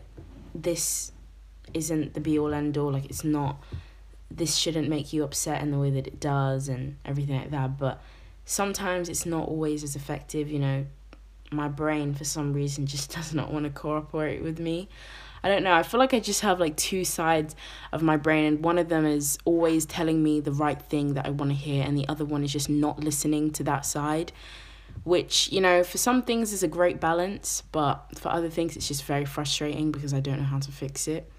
this 0.55 1.11
isn't 1.73 2.13
the 2.13 2.19
be 2.19 2.39
all 2.39 2.53
end 2.53 2.77
all 2.77 2.91
like 2.91 3.05
it's 3.05 3.23
not 3.23 3.57
this 4.29 4.55
shouldn't 4.55 4.89
make 4.89 5.13
you 5.13 5.23
upset 5.23 5.61
in 5.61 5.71
the 5.71 5.79
way 5.79 5.89
that 5.89 6.07
it 6.07 6.19
does 6.19 6.67
and 6.67 6.97
everything 7.05 7.37
like 7.37 7.51
that. 7.51 7.77
But 7.77 8.01
sometimes 8.45 9.09
it's 9.09 9.25
not 9.25 9.47
always 9.47 9.83
as 9.83 9.95
effective 9.95 10.49
you 10.49 10.59
know. 10.59 10.85
My 11.49 11.69
brain 11.69 12.13
for 12.13 12.25
some 12.25 12.51
reason 12.51 12.85
just 12.93 13.13
does 13.13 13.33
not 13.33 13.51
want 13.51 13.65
to 13.65 13.71
cooperate 13.71 14.43
with 14.43 14.59
me 14.59 14.89
i 15.43 15.49
don't 15.49 15.63
know 15.63 15.73
i 15.73 15.83
feel 15.83 15.99
like 15.99 16.13
i 16.13 16.19
just 16.19 16.41
have 16.41 16.59
like 16.59 16.75
two 16.77 17.03
sides 17.03 17.55
of 17.91 18.01
my 18.01 18.17
brain 18.17 18.45
and 18.45 18.63
one 18.63 18.77
of 18.77 18.89
them 18.89 19.05
is 19.05 19.37
always 19.45 19.85
telling 19.85 20.21
me 20.21 20.39
the 20.39 20.51
right 20.51 20.81
thing 20.81 21.13
that 21.13 21.25
i 21.25 21.29
want 21.29 21.51
to 21.51 21.55
hear 21.55 21.83
and 21.83 21.97
the 21.97 22.07
other 22.07 22.25
one 22.25 22.43
is 22.43 22.51
just 22.51 22.69
not 22.69 22.99
listening 22.99 23.51
to 23.51 23.63
that 23.63 23.85
side 23.85 24.31
which 25.03 25.51
you 25.51 25.61
know 25.61 25.83
for 25.83 25.97
some 25.97 26.21
things 26.21 26.51
is 26.51 26.63
a 26.63 26.67
great 26.67 26.99
balance 26.99 27.63
but 27.71 28.05
for 28.15 28.29
other 28.29 28.49
things 28.49 28.75
it's 28.75 28.87
just 28.87 29.03
very 29.03 29.25
frustrating 29.25 29.91
because 29.91 30.13
i 30.13 30.19
don't 30.19 30.37
know 30.37 30.45
how 30.45 30.59
to 30.59 30.71
fix 30.71 31.07
it 31.07 31.31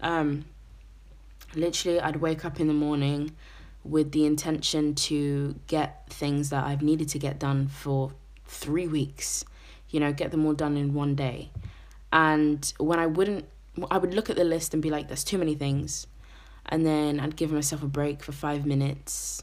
um 0.00 0.44
literally 1.54 2.00
I'd 2.00 2.16
wake 2.16 2.44
up 2.44 2.60
in 2.60 2.68
the 2.68 2.74
morning 2.74 3.32
with 3.84 4.12
the 4.12 4.26
intention 4.26 4.94
to 4.94 5.54
get 5.66 6.08
things 6.10 6.50
that 6.50 6.64
I've 6.64 6.82
needed 6.82 7.08
to 7.10 7.18
get 7.18 7.38
done 7.38 7.68
for 7.68 8.12
three 8.44 8.86
weeks, 8.86 9.44
you 9.90 10.00
know, 10.00 10.12
get 10.12 10.30
them 10.30 10.44
all 10.44 10.52
done 10.52 10.76
in 10.76 10.94
one 10.94 11.14
day. 11.14 11.50
And 12.12 12.72
when 12.78 12.98
I 12.98 13.06
wouldn't, 13.06 13.46
I 13.90 13.98
would 13.98 14.14
look 14.14 14.30
at 14.30 14.36
the 14.36 14.44
list 14.44 14.74
and 14.74 14.82
be 14.82 14.90
like, 14.90 15.08
there's 15.08 15.24
too 15.24 15.38
many 15.38 15.54
things. 15.54 16.06
And 16.66 16.84
then 16.84 17.20
I'd 17.20 17.36
give 17.36 17.52
myself 17.52 17.82
a 17.82 17.88
break 17.88 18.22
for 18.22 18.32
five 18.32 18.66
minutes, 18.66 19.42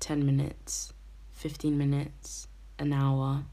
10 0.00 0.24
minutes, 0.24 0.92
15 1.32 1.78
minutes, 1.78 2.48
an 2.78 2.92
hour, 2.92 3.44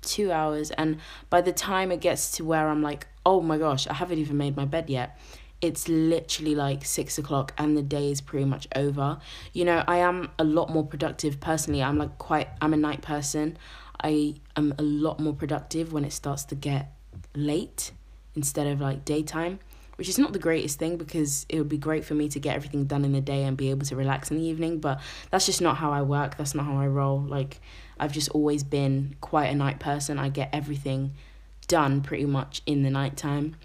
two 0.00 0.30
hours. 0.30 0.70
And 0.72 0.98
by 1.30 1.40
the 1.40 1.52
time 1.52 1.90
it 1.90 2.00
gets 2.00 2.32
to 2.32 2.44
where 2.44 2.68
I'm 2.68 2.82
like, 2.82 3.06
oh 3.24 3.40
my 3.40 3.58
gosh, 3.58 3.86
I 3.86 3.94
haven't 3.94 4.18
even 4.18 4.36
made 4.36 4.56
my 4.56 4.64
bed 4.64 4.90
yet, 4.90 5.18
it's 5.60 5.88
literally 5.88 6.56
like 6.56 6.84
six 6.84 7.18
o'clock 7.18 7.54
and 7.56 7.76
the 7.76 7.82
day 7.82 8.10
is 8.10 8.20
pretty 8.20 8.44
much 8.44 8.66
over. 8.74 9.18
You 9.52 9.64
know, 9.64 9.84
I 9.86 9.98
am 9.98 10.30
a 10.38 10.44
lot 10.44 10.70
more 10.70 10.84
productive 10.84 11.40
personally. 11.40 11.82
I'm 11.82 11.98
like 11.98 12.18
quite, 12.18 12.48
I'm 12.60 12.74
a 12.74 12.76
night 12.76 13.00
person. 13.00 13.56
I 14.02 14.34
am 14.56 14.74
a 14.78 14.82
lot 14.82 15.20
more 15.20 15.32
productive 15.32 15.92
when 15.92 16.04
it 16.04 16.12
starts 16.12 16.44
to 16.46 16.56
get 16.56 16.92
late 17.34 17.92
instead 18.34 18.66
of 18.66 18.80
like 18.80 19.04
daytime, 19.04 19.58
which 19.96 20.08
is 20.08 20.18
not 20.18 20.32
the 20.32 20.38
greatest 20.38 20.78
thing 20.78 20.96
because 20.96 21.46
it 21.48 21.58
would 21.58 21.68
be 21.68 21.78
great 21.78 22.04
for 22.04 22.14
me 22.14 22.28
to 22.28 22.40
get 22.40 22.56
everything 22.56 22.84
done 22.84 23.04
in 23.04 23.12
the 23.12 23.20
day 23.20 23.44
and 23.44 23.56
be 23.56 23.70
able 23.70 23.86
to 23.86 23.96
relax 23.96 24.30
in 24.30 24.38
the 24.38 24.44
evening. 24.44 24.78
But 24.78 25.00
that's 25.30 25.46
just 25.46 25.60
not 25.60 25.76
how 25.76 25.92
I 25.92 26.02
work. 26.02 26.36
That's 26.36 26.54
not 26.54 26.66
how 26.66 26.76
I 26.76 26.86
roll. 26.86 27.20
Like, 27.20 27.60
I've 27.98 28.12
just 28.12 28.30
always 28.30 28.62
been 28.64 29.16
quite 29.20 29.46
a 29.46 29.54
night 29.54 29.78
person. 29.78 30.18
I 30.18 30.28
get 30.28 30.50
everything 30.52 31.12
done 31.68 32.00
pretty 32.00 32.26
much 32.26 32.62
in 32.66 32.82
the 32.82 32.90
nighttime. 32.90 33.56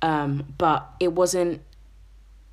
Um, 0.00 0.54
but 0.58 0.88
it 1.00 1.12
wasn't 1.12 1.62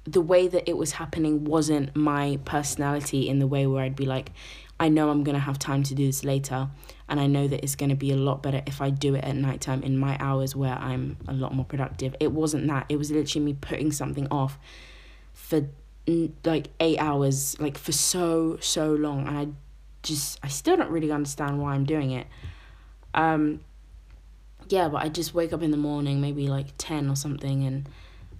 the 0.05 0.21
way 0.21 0.47
that 0.47 0.69
it 0.69 0.77
was 0.77 0.93
happening 0.93 1.45
wasn't 1.45 1.95
my 1.95 2.39
personality 2.45 3.27
in 3.27 3.39
the 3.39 3.47
way 3.47 3.65
where 3.65 3.83
I'd 3.83 3.95
be 3.95 4.05
like, 4.05 4.31
I 4.79 4.89
know 4.89 5.09
I'm 5.09 5.23
gonna 5.23 5.39
have 5.39 5.57
time 5.57 5.83
to 5.83 5.95
do 5.95 6.05
this 6.05 6.23
later, 6.23 6.69
and 7.07 7.19
I 7.19 7.27
know 7.27 7.47
that 7.47 7.63
it's 7.63 7.75
gonna 7.75 7.95
be 7.95 8.11
a 8.11 8.17
lot 8.17 8.43
better 8.43 8.61
if 8.65 8.81
I 8.81 8.89
do 8.89 9.15
it 9.15 9.23
at 9.23 9.35
nighttime 9.35 9.83
in 9.83 9.97
my 9.97 10.17
hours 10.19 10.55
where 10.55 10.75
I'm 10.75 11.17
a 11.27 11.33
lot 11.33 11.53
more 11.53 11.65
productive. 11.65 12.15
It 12.19 12.31
wasn't 12.31 12.67
that. 12.67 12.85
It 12.89 12.97
was 12.97 13.11
literally 13.11 13.45
me 13.45 13.57
putting 13.59 13.91
something 13.91 14.27
off 14.29 14.59
for 15.33 15.67
like 16.43 16.67
eight 16.79 16.99
hours, 16.99 17.59
like 17.59 17.77
for 17.77 17.91
so 17.91 18.57
so 18.59 18.91
long, 18.93 19.27
and 19.27 19.37
I 19.37 19.47
just 20.03 20.39
I 20.43 20.49
still 20.49 20.77
don't 20.77 20.91
really 20.91 21.11
understand 21.11 21.61
why 21.61 21.73
I'm 21.73 21.85
doing 21.85 22.11
it. 22.11 22.27
Um, 23.13 23.61
yeah, 24.69 24.89
but 24.89 25.03
I 25.03 25.09
just 25.09 25.33
wake 25.33 25.53
up 25.53 25.61
in 25.61 25.71
the 25.71 25.77
morning, 25.77 26.21
maybe 26.21 26.47
like 26.47 26.67
10 26.77 27.09
or 27.09 27.15
something, 27.15 27.65
and 27.65 27.89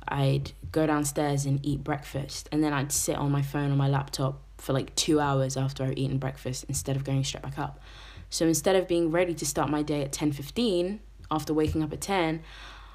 I'd 0.07 0.51
go 0.71 0.85
downstairs 0.85 1.45
and 1.45 1.65
eat 1.65 1.83
breakfast. 1.83 2.49
And 2.51 2.63
then 2.63 2.73
I'd 2.73 2.91
sit 2.91 3.15
on 3.15 3.31
my 3.31 3.41
phone 3.41 3.71
or 3.71 3.75
my 3.75 3.87
laptop 3.87 4.41
for 4.57 4.73
like 4.73 4.95
two 4.95 5.19
hours 5.19 5.57
after 5.57 5.83
I've 5.83 5.97
eaten 5.97 6.17
breakfast 6.17 6.65
instead 6.67 6.95
of 6.95 7.03
going 7.03 7.23
straight 7.23 7.43
back 7.43 7.59
up. 7.59 7.79
So 8.29 8.47
instead 8.47 8.75
of 8.75 8.87
being 8.87 9.11
ready 9.11 9.33
to 9.35 9.45
start 9.45 9.69
my 9.69 9.81
day 9.81 10.01
at 10.03 10.11
10.15 10.11 10.99
after 11.29 11.53
waking 11.53 11.83
up 11.83 11.93
at 11.93 12.01
10, 12.01 12.41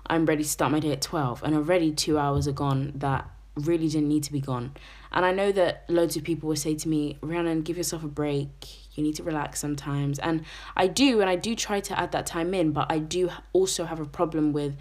I'm 0.07 0.27
ready 0.27 0.43
to 0.43 0.49
start 0.49 0.73
my 0.73 0.81
day 0.81 0.93
at 0.93 1.01
12. 1.03 1.43
And 1.43 1.55
already 1.55 1.93
two 1.93 2.19
hours 2.19 2.49
are 2.49 2.53
gone 2.53 2.93
that 2.97 3.29
really 3.55 3.89
didn't 3.89 4.09
need 4.09 4.25
to 4.25 4.33
be 4.33 4.41
gone. 4.41 4.73
And 5.13 5.25
I 5.25 5.33
know 5.33 5.53
that 5.53 5.85
loads 5.89 6.17
of 6.17 6.25
people 6.25 6.49
will 6.49 6.57
say 6.57 6.75
to 6.75 6.89
me, 6.89 7.19
Rhiannon, 7.21 7.63
give 7.63 7.77
yourself 7.77 8.03
a 8.03 8.09
break 8.09 8.81
you 8.95 9.03
need 9.03 9.17
to 9.17 9.23
relax 9.23 9.61
sometimes 9.61 10.19
and 10.19 10.45
i 10.77 10.87
do 10.87 11.21
and 11.21 11.31
i 11.31 11.37
do 11.37 11.55
try 11.55 11.81
to 11.81 11.99
add 11.99 12.13
that 12.13 12.27
time 12.27 12.53
in 12.55 12.73
but 12.73 12.87
i 12.91 12.99
do 12.99 13.31
also 13.53 13.85
have 13.85 14.01
a 14.01 14.05
problem 14.05 14.53
with 14.53 14.77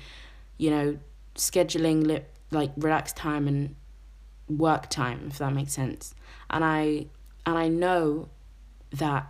you 0.57 0.69
know 0.69 0.97
scheduling 1.35 2.05
li- 2.05 2.25
like 2.51 2.71
relaxed 2.77 3.15
time 3.15 3.47
and 3.47 3.75
work 4.49 4.89
time 4.89 5.27
if 5.29 5.37
that 5.37 5.53
makes 5.53 5.73
sense 5.73 6.13
and 6.49 6.63
i 6.63 7.05
and 7.45 7.57
i 7.57 7.67
know 7.67 8.27
that 8.91 9.27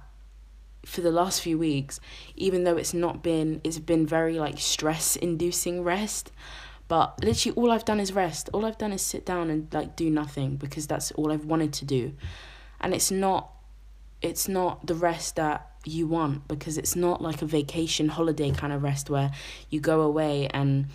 for 0.85 1.01
the 1.01 1.11
last 1.11 1.41
few 1.41 1.57
weeks 1.57 1.99
even 2.35 2.63
though 2.63 2.77
it's 2.77 2.93
not 2.93 3.21
been 3.21 3.59
it's 3.63 3.79
been 3.79 4.07
very 4.07 4.39
like 4.39 4.57
stress 4.57 5.15
inducing 5.17 5.83
rest 5.83 6.31
but 6.89 7.23
literally 7.23 7.55
all 7.55 7.71
I've 7.71 7.85
done 7.85 7.99
is 7.99 8.11
rest. 8.11 8.49
All 8.51 8.65
I've 8.65 8.79
done 8.79 8.91
is 8.91 9.03
sit 9.03 9.23
down 9.23 9.51
and 9.51 9.71
like 9.71 9.95
do 9.95 10.09
nothing 10.09 10.57
because 10.57 10.87
that's 10.87 11.11
all 11.11 11.31
I've 11.31 11.45
wanted 11.45 11.71
to 11.73 11.85
do. 11.85 12.13
And 12.81 12.93
it's 12.93 13.11
not 13.11 13.51
it's 14.21 14.49
not 14.49 14.85
the 14.85 14.95
rest 14.95 15.37
that 15.37 15.69
you 15.85 16.07
want 16.07 16.47
because 16.47 16.77
it's 16.77 16.95
not 16.95 17.21
like 17.21 17.41
a 17.41 17.45
vacation 17.45 18.09
holiday 18.09 18.51
kind 18.51 18.73
of 18.73 18.83
rest 18.83 19.09
where 19.09 19.31
you 19.69 19.79
go 19.79 20.01
away 20.01 20.47
and 20.47 20.87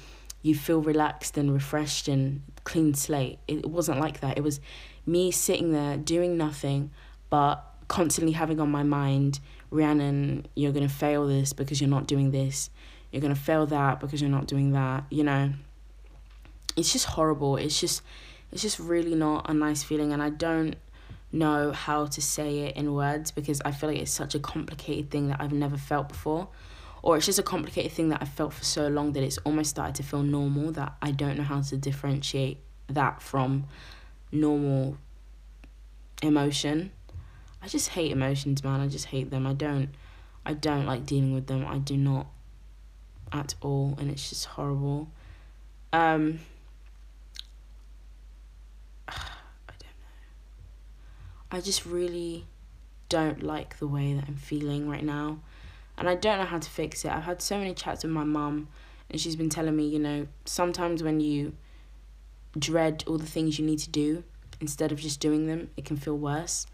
you 0.42 0.54
feel 0.54 0.82
relaxed 0.82 1.38
and 1.38 1.54
refreshed 1.54 2.08
and 2.08 2.42
clean 2.64 2.94
slate. 2.94 3.38
It 3.46 3.66
wasn't 3.66 4.00
like 4.00 4.20
that. 4.20 4.36
It 4.36 4.42
was 4.42 4.60
me 5.06 5.30
sitting 5.30 5.72
there 5.72 5.96
doing 5.96 6.36
nothing 6.36 6.90
but 7.30 7.64
constantly 7.88 8.32
having 8.32 8.60
on 8.60 8.70
my 8.70 8.82
mind, 8.82 9.40
Rhiannon, 9.70 10.46
you're 10.54 10.72
gonna 10.72 10.88
fail 10.88 11.26
this 11.26 11.52
because 11.52 11.80
you're 11.80 11.90
not 11.90 12.06
doing 12.06 12.30
this. 12.30 12.70
You're 13.10 13.22
gonna 13.22 13.34
fail 13.34 13.66
that 13.66 14.00
because 14.00 14.20
you're 14.20 14.30
not 14.30 14.46
doing 14.46 14.72
that. 14.72 15.04
You 15.10 15.24
know, 15.24 15.52
it's 16.76 16.92
just 16.92 17.06
horrible. 17.06 17.56
It's 17.56 17.78
just, 17.78 18.02
it's 18.52 18.62
just 18.62 18.78
really 18.78 19.14
not 19.14 19.48
a 19.48 19.54
nice 19.54 19.82
feeling, 19.82 20.12
and 20.12 20.22
I 20.22 20.30
don't 20.30 20.76
know 21.32 21.72
how 21.72 22.06
to 22.06 22.22
say 22.22 22.60
it 22.60 22.76
in 22.76 22.94
words 22.94 23.32
because 23.32 23.60
I 23.64 23.72
feel 23.72 23.90
like 23.90 23.98
it's 23.98 24.10
such 24.10 24.34
a 24.34 24.38
complicated 24.38 25.10
thing 25.10 25.28
that 25.28 25.40
I've 25.40 25.52
never 25.52 25.76
felt 25.76 26.08
before. 26.08 26.48
Or 27.04 27.18
it's 27.18 27.26
just 27.26 27.38
a 27.38 27.42
complicated 27.42 27.92
thing 27.92 28.08
that 28.08 28.22
I've 28.22 28.30
felt 28.30 28.54
for 28.54 28.64
so 28.64 28.88
long 28.88 29.12
that 29.12 29.22
it's 29.22 29.36
almost 29.44 29.68
started 29.68 29.94
to 29.96 30.02
feel 30.02 30.22
normal 30.22 30.72
that 30.72 30.94
I 31.02 31.10
don't 31.10 31.36
know 31.36 31.44
how 31.44 31.60
to 31.60 31.76
differentiate 31.76 32.60
that 32.88 33.20
from 33.20 33.66
normal 34.32 34.96
emotion. 36.22 36.92
I 37.62 37.68
just 37.68 37.90
hate 37.90 38.10
emotions, 38.10 38.64
man. 38.64 38.80
I 38.80 38.88
just 38.88 39.04
hate 39.04 39.28
them. 39.28 39.46
I 39.46 39.52
don't 39.52 39.90
I 40.46 40.54
don't 40.54 40.86
like 40.86 41.04
dealing 41.04 41.34
with 41.34 41.46
them. 41.46 41.66
I 41.66 41.76
do 41.76 41.98
not 41.98 42.26
at 43.30 43.54
all 43.60 43.96
and 43.98 44.10
it's 44.10 44.30
just 44.30 44.46
horrible. 44.46 45.10
Um 45.92 46.38
I 51.50 51.60
just 51.60 51.84
really 51.84 52.46
don't 53.10 53.42
like 53.42 53.78
the 53.78 53.86
way 53.86 54.14
that 54.14 54.24
I'm 54.26 54.36
feeling 54.36 54.88
right 54.88 55.04
now. 55.04 55.40
And 55.96 56.08
I 56.08 56.14
don't 56.14 56.38
know 56.38 56.44
how 56.44 56.58
to 56.58 56.70
fix 56.70 57.04
it. 57.04 57.12
I've 57.12 57.22
had 57.24 57.40
so 57.40 57.58
many 57.58 57.74
chats 57.74 58.02
with 58.02 58.12
my 58.12 58.24
mum, 58.24 58.68
and 59.10 59.20
she's 59.20 59.36
been 59.36 59.48
telling 59.48 59.76
me, 59.76 59.86
you 59.86 59.98
know, 59.98 60.26
sometimes 60.44 61.02
when 61.02 61.20
you 61.20 61.52
dread 62.58 63.04
all 63.06 63.18
the 63.18 63.26
things 63.26 63.58
you 63.58 63.66
need 63.66 63.78
to 63.80 63.90
do, 63.90 64.24
instead 64.60 64.92
of 64.92 64.98
just 64.98 65.20
doing 65.20 65.46
them, 65.46 65.70
it 65.76 65.84
can 65.84 65.96
feel 65.96 66.16
worse. 66.16 66.66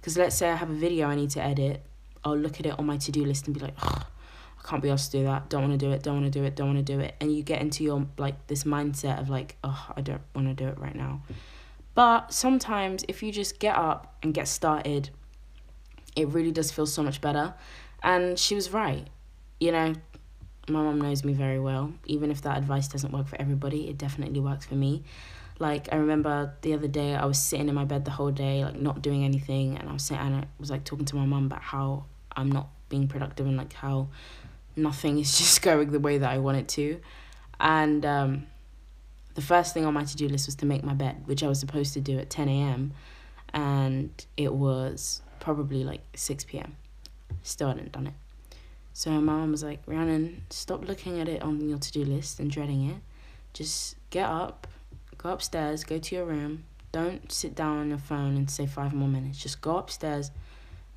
Because 0.00 0.16
let's 0.16 0.36
say 0.36 0.50
I 0.50 0.56
have 0.56 0.70
a 0.70 0.74
video 0.74 1.08
I 1.08 1.14
need 1.14 1.30
to 1.30 1.42
edit, 1.42 1.82
I'll 2.24 2.36
look 2.36 2.60
at 2.60 2.66
it 2.66 2.78
on 2.78 2.86
my 2.86 2.96
to 2.96 3.12
do 3.12 3.24
list 3.24 3.46
and 3.46 3.54
be 3.54 3.60
like, 3.60 3.74
I 3.82 4.04
can't 4.64 4.82
be 4.82 4.90
asked 4.90 5.12
to 5.12 5.18
do 5.18 5.24
that. 5.24 5.48
Don't 5.48 5.62
want 5.62 5.78
to 5.78 5.86
do 5.86 5.92
it. 5.92 6.02
Don't 6.02 6.20
want 6.20 6.32
to 6.32 6.38
do 6.38 6.44
it. 6.44 6.56
Don't 6.56 6.74
want 6.74 6.84
to 6.84 6.92
do 6.92 7.00
it. 7.00 7.14
And 7.20 7.34
you 7.34 7.42
get 7.42 7.60
into 7.60 7.84
your 7.84 8.06
like 8.18 8.46
this 8.48 8.64
mindset 8.64 9.20
of 9.20 9.30
like, 9.30 9.56
oh, 9.62 9.92
I 9.96 10.00
don't 10.00 10.22
want 10.34 10.48
to 10.48 10.54
do 10.54 10.68
it 10.68 10.78
right 10.78 10.94
now. 10.94 11.22
But 11.94 12.32
sometimes 12.32 13.04
if 13.08 13.22
you 13.22 13.32
just 13.32 13.58
get 13.58 13.76
up 13.76 14.16
and 14.22 14.34
get 14.34 14.48
started, 14.48 15.10
it 16.16 16.28
really 16.28 16.50
does 16.50 16.72
feel 16.72 16.86
so 16.86 17.02
much 17.02 17.20
better. 17.20 17.54
And 18.06 18.38
she 18.38 18.54
was 18.54 18.72
right. 18.72 19.04
You 19.58 19.72
know, 19.72 19.92
my 20.68 20.80
mom 20.80 21.00
knows 21.00 21.24
me 21.24 21.32
very 21.32 21.58
well. 21.58 21.92
Even 22.06 22.30
if 22.30 22.40
that 22.42 22.56
advice 22.56 22.86
doesn't 22.86 23.12
work 23.12 23.26
for 23.26 23.38
everybody, 23.40 23.88
it 23.88 23.98
definitely 23.98 24.38
works 24.38 24.64
for 24.64 24.76
me. 24.76 25.02
Like 25.58 25.88
I 25.90 25.96
remember 25.96 26.54
the 26.60 26.74
other 26.74 26.86
day, 26.86 27.16
I 27.16 27.24
was 27.24 27.36
sitting 27.36 27.68
in 27.68 27.74
my 27.74 27.84
bed 27.84 28.04
the 28.04 28.12
whole 28.12 28.30
day, 28.30 28.64
like 28.64 28.78
not 28.80 29.02
doing 29.02 29.24
anything, 29.24 29.76
and 29.76 29.88
I 29.88 29.92
was 29.92 30.04
saying, 30.04 30.20
and 30.20 30.36
I 30.36 30.44
was 30.60 30.70
like 30.70 30.84
talking 30.84 31.04
to 31.06 31.16
my 31.16 31.26
mom 31.26 31.46
about 31.46 31.62
how 31.62 32.04
I'm 32.36 32.52
not 32.52 32.68
being 32.88 33.08
productive 33.08 33.46
and 33.46 33.56
like 33.56 33.72
how 33.72 34.08
nothing 34.76 35.18
is 35.18 35.36
just 35.38 35.60
going 35.62 35.90
the 35.90 35.98
way 35.98 36.18
that 36.18 36.30
I 36.30 36.38
want 36.38 36.58
it 36.58 36.68
to, 36.68 37.00
and 37.58 38.04
um, 38.04 38.46
the 39.34 39.40
first 39.40 39.72
thing 39.74 39.86
on 39.86 39.94
my 39.94 40.04
to 40.04 40.16
do 40.16 40.28
list 40.28 40.46
was 40.46 40.56
to 40.56 40.66
make 40.66 40.84
my 40.84 40.94
bed, 40.94 41.22
which 41.24 41.42
I 41.42 41.48
was 41.48 41.58
supposed 41.58 41.94
to 41.94 42.00
do 42.02 42.18
at 42.18 42.28
ten 42.28 42.48
a.m., 42.50 42.92
and 43.54 44.10
it 44.36 44.52
was 44.52 45.22
probably 45.40 45.84
like 45.84 46.02
six 46.14 46.44
p.m. 46.44 46.76
Still 47.46 47.68
hadn't 47.68 47.92
done 47.92 48.08
it. 48.08 48.14
So 48.92 49.10
my 49.10 49.20
mom 49.20 49.52
was 49.52 49.62
like, 49.62 49.80
Rhiannon, 49.86 50.42
stop 50.50 50.86
looking 50.88 51.20
at 51.20 51.28
it 51.28 51.42
on 51.42 51.68
your 51.68 51.78
to 51.78 51.92
do 51.92 52.04
list 52.04 52.40
and 52.40 52.50
dreading 52.50 52.90
it. 52.90 52.96
Just 53.52 53.96
get 54.10 54.28
up, 54.28 54.66
go 55.18 55.30
upstairs, 55.30 55.84
go 55.84 55.98
to 55.98 56.14
your 56.14 56.24
room. 56.24 56.64
Don't 56.92 57.30
sit 57.30 57.54
down 57.54 57.78
on 57.78 57.88
your 57.90 57.98
phone 57.98 58.36
and 58.36 58.50
say 58.50 58.66
five 58.66 58.94
more 58.94 59.08
minutes. 59.08 59.38
Just 59.38 59.60
go 59.60 59.76
upstairs 59.76 60.30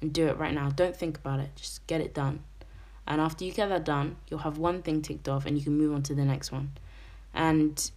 and 0.01 0.13
do 0.13 0.27
it 0.27 0.37
right 0.37 0.53
now. 0.53 0.69
Don't 0.69 0.95
think 0.95 1.17
about 1.17 1.39
it. 1.39 1.49
Just 1.55 1.85
get 1.87 2.01
it 2.01 2.13
done. 2.13 2.43
And 3.05 3.19
after 3.19 3.43
you 3.43 3.51
get 3.51 3.69
that 3.69 3.85
done, 3.85 4.15
you'll 4.29 4.39
have 4.39 4.57
one 4.57 4.81
thing 4.81 5.01
ticked 5.01 5.27
off 5.27 5.45
and 5.45 5.57
you 5.57 5.63
can 5.63 5.77
move 5.77 5.93
on 5.93 6.03
to 6.03 6.15
the 6.15 6.25
next 6.25 6.51
one. 6.51 6.71
And 7.33 7.91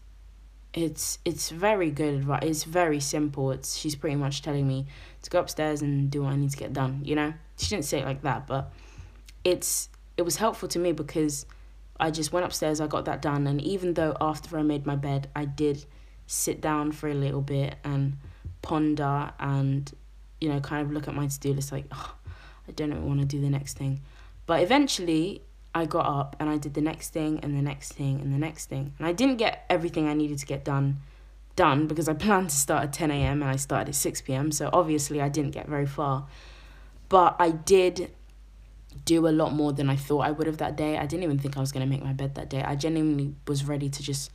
it's 0.74 1.18
it's 1.24 1.50
very 1.50 1.90
good 1.90 2.14
advice. 2.14 2.42
It's 2.42 2.64
very 2.64 2.98
simple. 2.98 3.50
It's 3.50 3.76
she's 3.76 3.94
pretty 3.94 4.16
much 4.16 4.42
telling 4.42 4.66
me 4.66 4.86
to 5.22 5.30
go 5.30 5.38
upstairs 5.38 5.82
and 5.82 6.10
do 6.10 6.22
what 6.22 6.32
I 6.32 6.36
need 6.36 6.50
to 6.50 6.56
get 6.56 6.72
done, 6.72 7.02
you 7.04 7.14
know? 7.14 7.34
She 7.62 7.70
didn't 7.70 7.84
say 7.84 8.00
it 8.00 8.04
like 8.04 8.22
that, 8.22 8.46
but 8.46 8.72
it's 9.44 9.88
it 10.16 10.22
was 10.22 10.36
helpful 10.36 10.68
to 10.68 10.78
me 10.78 10.92
because 10.92 11.46
I 11.98 12.10
just 12.10 12.32
went 12.32 12.44
upstairs, 12.44 12.80
I 12.80 12.86
got 12.86 13.04
that 13.04 13.22
done, 13.22 13.46
and 13.46 13.60
even 13.60 13.94
though 13.94 14.16
after 14.20 14.58
I 14.58 14.62
made 14.62 14.86
my 14.86 14.96
bed, 14.96 15.30
I 15.36 15.44
did 15.44 15.84
sit 16.26 16.60
down 16.60 16.92
for 16.92 17.08
a 17.08 17.14
little 17.14 17.40
bit 17.40 17.76
and 17.84 18.16
ponder 18.62 19.32
and 19.40 19.92
you 20.40 20.48
know 20.48 20.60
kind 20.60 20.86
of 20.86 20.92
look 20.92 21.08
at 21.08 21.14
my 21.14 21.26
to 21.26 21.40
do 21.40 21.52
list 21.52 21.72
like 21.72 21.84
oh, 21.92 22.14
I 22.68 22.72
don't 22.72 23.04
want 23.06 23.20
to 23.20 23.26
do 23.26 23.40
the 23.40 23.50
next 23.50 23.78
thing, 23.78 24.00
but 24.46 24.62
eventually 24.62 25.42
I 25.74 25.86
got 25.86 26.06
up 26.06 26.36
and 26.40 26.50
I 26.50 26.58
did 26.58 26.74
the 26.74 26.80
next 26.80 27.10
thing 27.10 27.40
and 27.42 27.56
the 27.56 27.62
next 27.62 27.92
thing 27.92 28.20
and 28.20 28.34
the 28.34 28.38
next 28.38 28.66
thing, 28.66 28.94
and 28.98 29.06
I 29.06 29.12
didn't 29.12 29.36
get 29.36 29.64
everything 29.70 30.08
I 30.08 30.14
needed 30.14 30.38
to 30.38 30.46
get 30.46 30.64
done 30.64 30.98
done 31.56 31.86
because 31.86 32.08
I 32.08 32.14
planned 32.24 32.50
to 32.50 32.56
start 32.56 32.84
at 32.84 32.92
10 32.92 33.10
a.m. 33.10 33.42
and 33.42 33.50
I 33.50 33.56
started 33.56 33.90
at 33.90 33.94
6 33.94 34.20
p.m. 34.22 34.52
So 34.52 34.70
obviously 34.72 35.20
I 35.20 35.28
didn't 35.28 35.52
get 35.52 35.68
very 35.68 35.86
far. 35.86 36.26
But 37.12 37.36
I 37.38 37.50
did 37.50 38.10
do 39.04 39.28
a 39.28 39.28
lot 39.28 39.52
more 39.52 39.70
than 39.74 39.90
I 39.90 39.96
thought 39.96 40.20
I 40.20 40.30
would 40.30 40.46
have 40.46 40.56
that 40.56 40.78
day. 40.78 40.96
I 40.96 41.04
didn't 41.04 41.24
even 41.24 41.38
think 41.38 41.58
I 41.58 41.60
was 41.60 41.70
going 41.70 41.84
to 41.84 41.90
make 41.90 42.02
my 42.02 42.14
bed 42.14 42.36
that 42.36 42.48
day. 42.48 42.62
I 42.62 42.74
genuinely 42.74 43.34
was 43.46 43.66
ready 43.66 43.90
to 43.90 44.02
just 44.02 44.30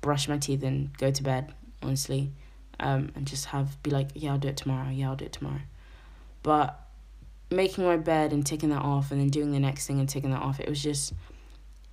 brush 0.00 0.26
my 0.26 0.38
teeth 0.38 0.62
and 0.62 0.96
go 0.96 1.10
to 1.10 1.22
bed, 1.22 1.52
honestly. 1.82 2.32
Um, 2.80 3.12
and 3.14 3.26
just 3.26 3.44
have, 3.46 3.82
be 3.82 3.90
like, 3.90 4.08
yeah, 4.14 4.32
I'll 4.32 4.38
do 4.38 4.48
it 4.48 4.56
tomorrow. 4.56 4.88
Yeah, 4.88 5.10
I'll 5.10 5.16
do 5.16 5.26
it 5.26 5.34
tomorrow. 5.34 5.60
But 6.42 6.80
making 7.50 7.84
my 7.84 7.98
bed 7.98 8.32
and 8.32 8.46
taking 8.46 8.70
that 8.70 8.80
off 8.80 9.10
and 9.10 9.20
then 9.20 9.28
doing 9.28 9.52
the 9.52 9.60
next 9.60 9.86
thing 9.86 10.00
and 10.00 10.08
taking 10.08 10.30
that 10.30 10.40
off, 10.40 10.60
it 10.60 10.68
was 10.70 10.82
just, 10.82 11.12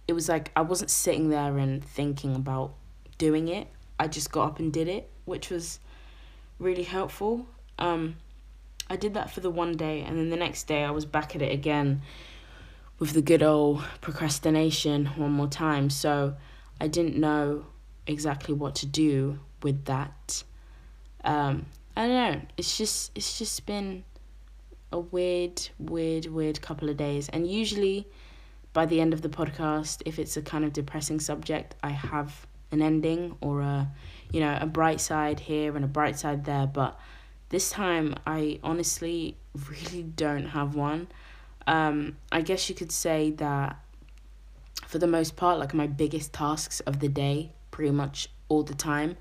it 0.08 0.14
was 0.14 0.30
like 0.30 0.50
I 0.56 0.62
wasn't 0.62 0.92
sitting 0.92 1.28
there 1.28 1.58
and 1.58 1.84
thinking 1.84 2.38
about 2.38 2.76
doing 3.18 3.50
it. 3.50 3.68
I 4.00 4.08
just 4.08 4.32
got 4.32 4.52
up 4.52 4.60
and 4.60 4.72
did 4.72 4.88
it, 4.88 5.10
which 5.26 5.50
was 5.50 5.82
really 6.58 6.84
helpful. 6.84 7.48
Um, 7.78 8.16
I 8.92 8.98
did 8.98 9.14
that 9.14 9.32
for 9.32 9.40
the 9.40 9.50
one 9.50 9.78
day, 9.78 10.02
and 10.02 10.18
then 10.18 10.30
the 10.30 10.36
next 10.36 10.64
day 10.68 10.84
I 10.84 10.92
was 10.92 11.06
back 11.06 11.34
at 11.34 11.42
it 11.42 11.50
again 11.54 12.02
with 13.00 13.14
the 13.14 13.22
good 13.22 13.42
old 13.42 13.86
procrastination 14.02 15.06
one 15.16 15.32
more 15.32 15.48
time. 15.48 15.90
So 15.90 16.36
I 16.82 16.88
didn't 16.88 17.16
know 17.16 17.66
exactly 18.06 18.54
what 18.54 18.76
to 18.76 18.86
do 18.86 19.40
with 19.64 19.86
that. 19.86 20.44
Um, 21.24 21.68
I 21.96 22.06
don't 22.06 22.34
know. 22.34 22.42
It's 22.58 22.78
just 22.78 23.12
it's 23.16 23.40
just 23.40 23.66
been 23.66 24.04
a 24.92 25.00
weird, 25.00 25.70
weird, 25.80 26.26
weird 26.26 26.62
couple 26.62 26.90
of 26.90 26.98
days, 26.98 27.30
and 27.30 27.50
usually 27.50 28.10
by 28.74 28.86
the 28.86 29.00
end 29.00 29.14
of 29.14 29.22
the 29.22 29.30
podcast, 29.30 30.02
if 30.06 30.20
it's 30.20 30.36
a 30.36 30.42
kind 30.42 30.66
of 30.66 30.74
depressing 30.74 31.22
subject, 31.22 31.76
I 31.82 31.92
have 31.92 32.46
an 32.72 32.82
ending 32.82 33.38
or 33.40 33.62
a 33.62 33.90
you 34.34 34.42
know 34.42 34.58
a 34.60 34.66
bright 34.66 35.00
side 35.00 35.40
here 35.40 35.78
and 35.78 35.86
a 35.86 35.88
bright 35.88 36.20
side 36.20 36.44
there, 36.44 36.68
but 36.68 37.00
this 37.52 37.70
time, 37.70 38.16
I 38.26 38.60
honestly 38.64 39.36
really 39.70 40.04
don't 40.04 40.48
have 40.48 40.74
one. 40.74 41.10
Um, 41.68 42.18
I 42.32 42.42
guess 42.42 42.70
you 42.70 42.76
could 42.76 42.92
say 42.92 43.32
that 43.32 43.78
for 44.88 44.98
the 44.98 45.08
most 45.08 45.36
part, 45.36 45.60
like 45.60 45.74
my 45.74 45.86
biggest 45.86 46.34
tasks 46.34 46.80
of 46.82 47.00
the 47.02 47.10
day, 47.10 47.52
pretty 47.70 47.92
much 47.92 48.30
all 48.48 48.64
the 48.64 48.74
time, 48.74 49.18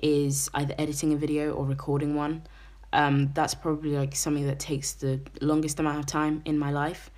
is 0.00 0.48
either 0.54 0.74
editing 0.78 1.12
a 1.12 1.16
video 1.16 1.52
or 1.52 1.66
recording 1.66 2.14
one. 2.14 2.44
Um, 2.92 3.32
that's 3.34 3.54
probably 3.54 3.96
like 3.96 4.14
something 4.14 4.46
that 4.46 4.60
takes 4.60 4.92
the 4.92 5.20
longest 5.40 5.80
amount 5.80 5.98
of 5.98 6.06
time 6.06 6.42
in 6.44 6.58
my 6.58 6.70
life. 6.70 7.10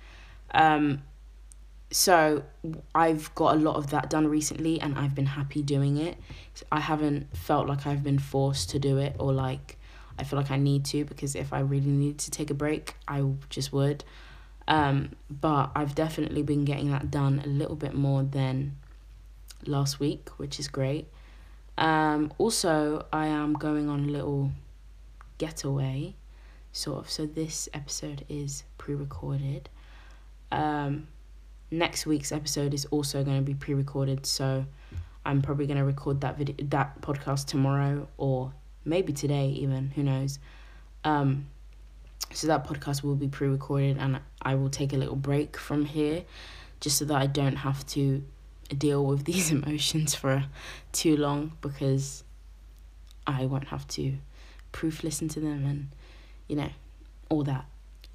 Um, 0.51 1.03
so 1.91 2.43
I've 2.93 3.33
got 3.35 3.55
a 3.55 3.59
lot 3.59 3.75
of 3.75 3.91
that 3.91 4.09
done 4.09 4.27
recently, 4.27 4.81
and 4.81 4.97
I've 4.97 5.13
been 5.13 5.27
happy 5.27 5.61
doing 5.61 5.97
it. 5.97 6.17
I 6.71 6.79
haven't 6.79 7.37
felt 7.37 7.67
like 7.67 7.85
I've 7.85 8.03
been 8.03 8.19
forced 8.19 8.71
to 8.71 8.79
do 8.79 8.97
it 8.97 9.15
or 9.19 9.31
like 9.31 9.78
I 10.19 10.23
feel 10.23 10.37
like 10.37 10.51
I 10.51 10.57
need 10.57 10.85
to 10.85 11.05
because 11.05 11.35
if 11.35 11.53
I 11.53 11.59
really 11.59 11.89
needed 11.89 12.19
to 12.19 12.31
take 12.31 12.49
a 12.49 12.53
break, 12.53 12.95
I 13.07 13.23
just 13.49 13.71
would. 13.73 14.03
Um, 14.67 15.15
but 15.29 15.71
I've 15.75 15.95
definitely 15.95 16.43
been 16.43 16.63
getting 16.65 16.91
that 16.91 17.09
done 17.09 17.41
a 17.43 17.47
little 17.47 17.75
bit 17.75 17.95
more 17.95 18.23
than 18.23 18.77
last 19.65 19.99
week, 19.99 20.29
which 20.37 20.59
is 20.59 20.67
great. 20.67 21.07
Um, 21.77 22.33
also, 22.37 23.05
I 23.11 23.27
am 23.27 23.53
going 23.53 23.89
on 23.89 24.01
a 24.01 24.11
little 24.11 24.51
getaway, 25.37 26.15
sort 26.71 26.99
of. 26.99 27.09
So 27.09 27.25
this 27.25 27.69
episode 27.73 28.25
is 28.29 28.63
pre-recorded. 28.77 29.69
Um, 30.51 31.07
next 31.71 32.05
week's 32.05 32.31
episode 32.31 32.73
is 32.73 32.85
also 32.85 33.23
going 33.23 33.37
to 33.37 33.43
be 33.43 33.53
pre-recorded, 33.53 34.25
so 34.25 34.65
I'm 35.25 35.41
probably 35.41 35.67
going 35.67 35.77
to 35.77 35.85
record 35.85 36.21
that 36.21 36.37
video, 36.37 36.55
that 36.65 37.01
podcast 37.01 37.47
tomorrow 37.47 38.07
or 38.17 38.53
maybe 38.85 39.13
today 39.13 39.47
even 39.49 39.91
who 39.91 40.03
knows? 40.03 40.39
Um 41.03 41.47
so 42.31 42.47
that 42.47 42.65
podcast 42.65 43.03
will 43.03 43.15
be 43.15 43.27
pre-recorded 43.27 43.97
and 43.97 44.19
i 44.41 44.55
will 44.55 44.69
take 44.69 44.93
a 44.93 44.97
little 44.97 45.15
break 45.15 45.57
from 45.57 45.85
here 45.85 46.23
just 46.79 46.97
so 46.97 47.05
that 47.05 47.17
i 47.17 47.25
don't 47.25 47.57
have 47.57 47.85
to 47.87 48.23
deal 48.77 49.05
with 49.05 49.25
these 49.31 49.51
emotions 49.51 50.15
for 50.15 50.45
too 50.91 51.17
long 51.17 51.53
because 51.61 52.23
i 53.25 53.45
won't 53.45 53.67
have 53.67 53.87
to 53.87 54.13
proof 54.71 55.03
listen 55.03 55.27
to 55.27 55.39
them 55.39 55.65
and 55.65 55.87
you 56.47 56.55
know 56.55 56.69
all 57.29 57.43
that 57.43 57.65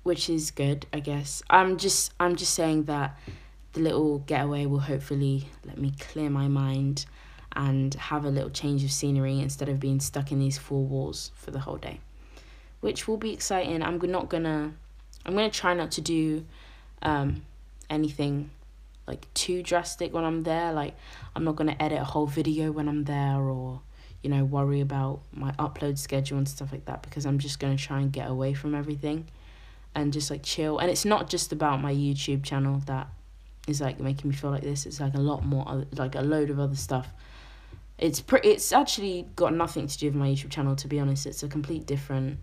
which 0.02 0.28
is 0.28 0.50
good 0.50 0.86
i 0.92 1.00
guess. 1.00 1.42
I'm 1.50 1.76
just 1.76 2.12
i'm 2.20 2.36
just 2.36 2.54
saying 2.54 2.84
that 2.84 3.18
the 3.72 3.80
little 3.80 4.20
getaway 4.20 4.66
will 4.66 4.80
hopefully 4.80 5.48
let 5.64 5.78
me 5.78 5.92
clear 5.98 6.30
my 6.30 6.46
mind 6.46 7.06
and 7.56 7.94
have 7.94 8.24
a 8.24 8.30
little 8.30 8.50
change 8.50 8.84
of 8.84 8.90
scenery 8.90 9.40
instead 9.40 9.68
of 9.68 9.80
being 9.80 10.00
stuck 10.00 10.32
in 10.32 10.38
these 10.38 10.58
four 10.58 10.84
walls 10.84 11.30
for 11.34 11.50
the 11.50 11.60
whole 11.60 11.76
day, 11.76 12.00
which 12.80 13.06
will 13.06 13.16
be 13.16 13.32
exciting. 13.32 13.82
I'm 13.82 13.98
not 13.98 14.28
gonna, 14.28 14.72
I'm 15.24 15.34
gonna 15.34 15.50
try 15.50 15.74
not 15.74 15.92
to 15.92 16.00
do 16.00 16.44
um, 17.02 17.42
anything 17.88 18.50
like 19.06 19.32
too 19.34 19.62
drastic 19.62 20.12
when 20.12 20.24
I'm 20.24 20.42
there. 20.42 20.72
Like 20.72 20.94
I'm 21.36 21.44
not 21.44 21.56
gonna 21.56 21.76
edit 21.78 22.00
a 22.00 22.04
whole 22.04 22.26
video 22.26 22.72
when 22.72 22.88
I'm 22.88 23.04
there 23.04 23.40
or 23.40 23.80
you 24.22 24.30
know 24.30 24.44
worry 24.44 24.80
about 24.80 25.20
my 25.32 25.52
upload 25.52 25.98
schedule 25.98 26.38
and 26.38 26.48
stuff 26.48 26.72
like 26.72 26.86
that 26.86 27.02
because 27.02 27.26
I'm 27.26 27.38
just 27.38 27.60
gonna 27.60 27.76
try 27.76 28.00
and 28.00 28.10
get 28.12 28.28
away 28.28 28.54
from 28.54 28.74
everything 28.74 29.26
and 29.94 30.12
just 30.12 30.30
like 30.30 30.42
chill. 30.42 30.78
And 30.78 30.90
it's 30.90 31.04
not 31.04 31.28
just 31.28 31.52
about 31.52 31.80
my 31.80 31.92
YouTube 31.92 32.42
channel 32.42 32.82
that 32.86 33.08
is 33.68 33.80
like 33.80 34.00
making 34.00 34.30
me 34.30 34.36
feel 34.36 34.50
like 34.50 34.62
this. 34.62 34.86
It's 34.86 35.00
like 35.00 35.14
a 35.14 35.20
lot 35.20 35.44
more, 35.44 35.86
like 35.92 36.14
a 36.14 36.20
load 36.20 36.50
of 36.50 36.58
other 36.58 36.76
stuff 36.76 37.08
it's 37.98 38.20
pretty. 38.20 38.50
It's 38.50 38.72
actually 38.72 39.28
got 39.36 39.54
nothing 39.54 39.86
to 39.86 39.98
do 39.98 40.06
with 40.06 40.14
my 40.14 40.28
YouTube 40.28 40.50
channel. 40.50 40.76
To 40.76 40.88
be 40.88 40.98
honest, 40.98 41.26
it's 41.26 41.42
a 41.42 41.48
complete 41.48 41.86
different 41.86 42.38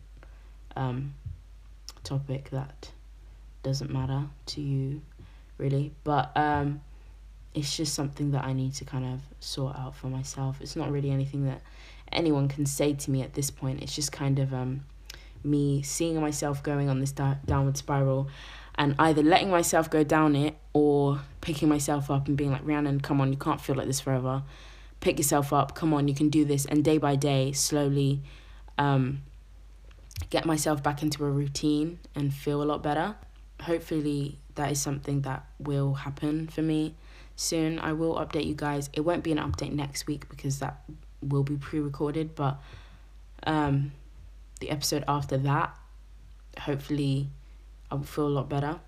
um, 0.75 1.13
topic 2.03 2.49
that 2.51 2.91
doesn't 3.63 3.91
matter 3.91 4.23
to 4.47 4.61
you, 4.61 5.01
really. 5.57 5.91
But 6.03 6.31
um, 6.35 6.81
it's 7.53 7.75
just 7.75 7.93
something 7.93 8.31
that 8.31 8.45
I 8.45 8.53
need 8.53 8.73
to 8.75 8.85
kind 8.85 9.05
of 9.05 9.21
sort 9.39 9.75
out 9.75 9.95
for 9.95 10.07
myself. 10.07 10.61
It's 10.61 10.75
not 10.75 10.91
really 10.91 11.11
anything 11.11 11.45
that 11.45 11.61
anyone 12.11 12.47
can 12.47 12.65
say 12.65 12.93
to 12.93 13.11
me 13.11 13.21
at 13.21 13.33
this 13.33 13.51
point. 13.51 13.81
It's 13.81 13.95
just 13.95 14.11
kind 14.11 14.39
of 14.39 14.53
um, 14.53 14.85
me 15.43 15.81
seeing 15.81 16.19
myself 16.21 16.63
going 16.63 16.89
on 16.89 16.99
this 16.99 17.11
da- 17.11 17.35
downward 17.45 17.77
spiral 17.77 18.29
and 18.75 18.95
either 18.99 19.21
letting 19.21 19.49
myself 19.49 19.89
go 19.89 20.03
down 20.03 20.35
it 20.35 20.55
or 20.73 21.19
picking 21.41 21.67
myself 21.67 22.09
up 22.09 22.27
and 22.27 22.37
being 22.37 22.51
like, 22.51 22.61
Rhiannon, 22.63 23.01
come 23.01 23.19
on, 23.19 23.31
you 23.31 23.37
can't 23.37 23.59
feel 23.59 23.75
like 23.75 23.87
this 23.87 23.99
forever. 23.99 24.43
Pick 25.01 25.17
yourself 25.17 25.51
up, 25.51 25.75
come 25.75 25.93
on, 25.93 26.07
you 26.07 26.15
can 26.15 26.29
do 26.29 26.45
this. 26.45 26.65
And 26.65 26.83
day 26.83 26.97
by 26.97 27.15
day, 27.15 27.51
slowly 27.51 28.21
um, 28.77 29.23
get 30.29 30.45
myself 30.45 30.81
back 30.81 31.01
into 31.01 31.25
a 31.25 31.29
routine 31.29 31.99
and 32.15 32.33
feel 32.33 32.61
a 32.61 32.65
lot 32.65 32.81
better. 32.81 33.15
Hopefully, 33.61 34.37
that 34.55 34.71
is 34.71 34.81
something 34.81 35.21
that 35.21 35.45
will 35.59 35.95
happen 35.95 36.47
for 36.47 36.61
me 36.61 36.95
soon. 37.35 37.79
I 37.79 37.93
will 37.93 38.15
update 38.15 38.45
you 38.45 38.55
guys. 38.55 38.89
It 38.93 39.01
won't 39.01 39.23
be 39.23 39.31
an 39.31 39.37
update 39.37 39.73
next 39.73 40.07
week 40.07 40.29
because 40.29 40.59
that 40.59 40.81
will 41.21 41.43
be 41.43 41.55
pre-recorded, 41.55 42.35
but 42.35 42.59
um, 43.43 43.91
the 44.59 44.69
episode 44.69 45.03
after 45.07 45.37
that, 45.39 45.75
hopefully, 46.59 47.29
I 47.89 47.95
will 47.95 48.03
feel 48.03 48.27
a 48.27 48.29
lot 48.29 48.49
better. 48.49 48.79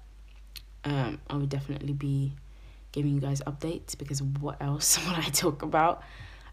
Um, 0.83 1.19
I 1.29 1.35
will 1.35 1.45
definitely 1.45 1.93
be 1.93 2.33
giving 2.93 3.13
you 3.13 3.19
guys 3.19 3.41
updates 3.41 3.97
because 3.97 4.23
what 4.23 4.61
else 4.61 4.97
would 5.07 5.17
I 5.17 5.29
talk 5.29 5.61
about? 5.61 6.01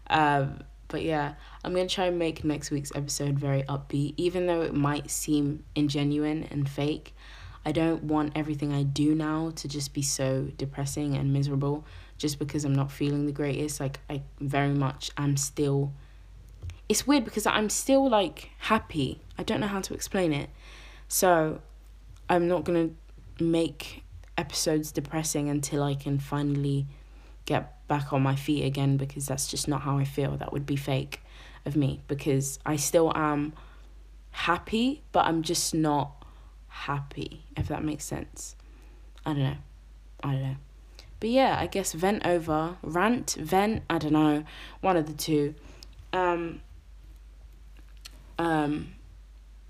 Um, 0.09 0.63
but 0.89 1.03
yeah, 1.03 1.35
I'm 1.63 1.73
gonna 1.73 1.87
try 1.87 2.07
and 2.07 2.19
make 2.19 2.43
next 2.43 2.69
week's 2.69 2.91
episode 2.93 3.39
very 3.39 3.63
upbeat, 3.63 4.13
even 4.17 4.45
though 4.45 4.61
it 4.61 4.73
might 4.73 5.09
seem 5.09 5.63
ingenuine 5.75 6.51
and 6.51 6.67
fake. 6.69 7.15
I 7.65 7.71
don't 7.71 8.03
want 8.03 8.33
everything 8.35 8.73
I 8.73 8.83
do 8.83 9.15
now 9.15 9.51
to 9.55 9.67
just 9.67 9.93
be 9.93 10.01
so 10.01 10.49
depressing 10.57 11.15
and 11.15 11.31
miserable 11.31 11.85
just 12.17 12.39
because 12.39 12.65
I'm 12.65 12.73
not 12.73 12.91
feeling 12.91 13.25
the 13.25 13.31
greatest. 13.31 13.79
Like, 13.79 13.99
I 14.09 14.23
very 14.39 14.73
much 14.73 15.11
am 15.17 15.37
still. 15.37 15.93
It's 16.89 17.07
weird 17.07 17.23
because 17.23 17.45
I'm 17.45 17.69
still 17.69 18.09
like 18.09 18.49
happy. 18.57 19.21
I 19.37 19.43
don't 19.43 19.61
know 19.61 19.67
how 19.67 19.81
to 19.81 19.93
explain 19.93 20.33
it. 20.33 20.49
So, 21.07 21.61
I'm 22.29 22.47
not 22.47 22.63
gonna 22.63 22.89
make 23.39 24.03
episodes 24.41 24.91
depressing 24.91 25.49
until 25.49 25.83
I 25.83 25.95
can 25.95 26.19
finally 26.19 26.87
get 27.45 27.87
back 27.87 28.11
on 28.11 28.21
my 28.21 28.35
feet 28.35 28.65
again 28.65 28.97
because 28.97 29.25
that's 29.27 29.47
just 29.47 29.67
not 29.67 29.81
how 29.81 29.97
I 29.97 30.03
feel. 30.03 30.35
That 30.37 30.51
would 30.51 30.65
be 30.65 30.75
fake 30.75 31.21
of 31.65 31.75
me 31.75 32.01
because 32.07 32.59
I 32.65 32.75
still 32.75 33.11
am 33.15 33.53
happy, 34.31 35.03
but 35.11 35.25
I'm 35.25 35.43
just 35.43 35.73
not 35.73 36.25
happy, 36.67 37.45
if 37.55 37.67
that 37.67 37.83
makes 37.83 38.05
sense. 38.05 38.55
I 39.25 39.33
don't 39.33 39.43
know. 39.43 39.57
I 40.23 40.31
don't 40.33 40.43
know. 40.43 40.55
But 41.19 41.29
yeah, 41.29 41.55
I 41.59 41.67
guess 41.67 41.93
vent 41.93 42.25
over, 42.25 42.77
rant, 42.81 43.35
vent, 43.39 43.83
I 43.89 43.99
don't 43.99 44.13
know, 44.13 44.43
one 44.81 44.97
of 44.97 45.05
the 45.05 45.13
two. 45.13 45.53
Um, 46.13 46.61
um, 48.39 48.93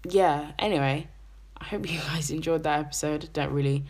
yeah, 0.09 0.53
anyway, 0.57 1.07
I 1.57 1.65
hope 1.65 1.91
you 1.91 1.99
guys 2.07 2.31
enjoyed 2.31 2.63
that 2.63 2.79
episode. 2.79 3.29
Don't 3.33 3.51
really 3.51 3.83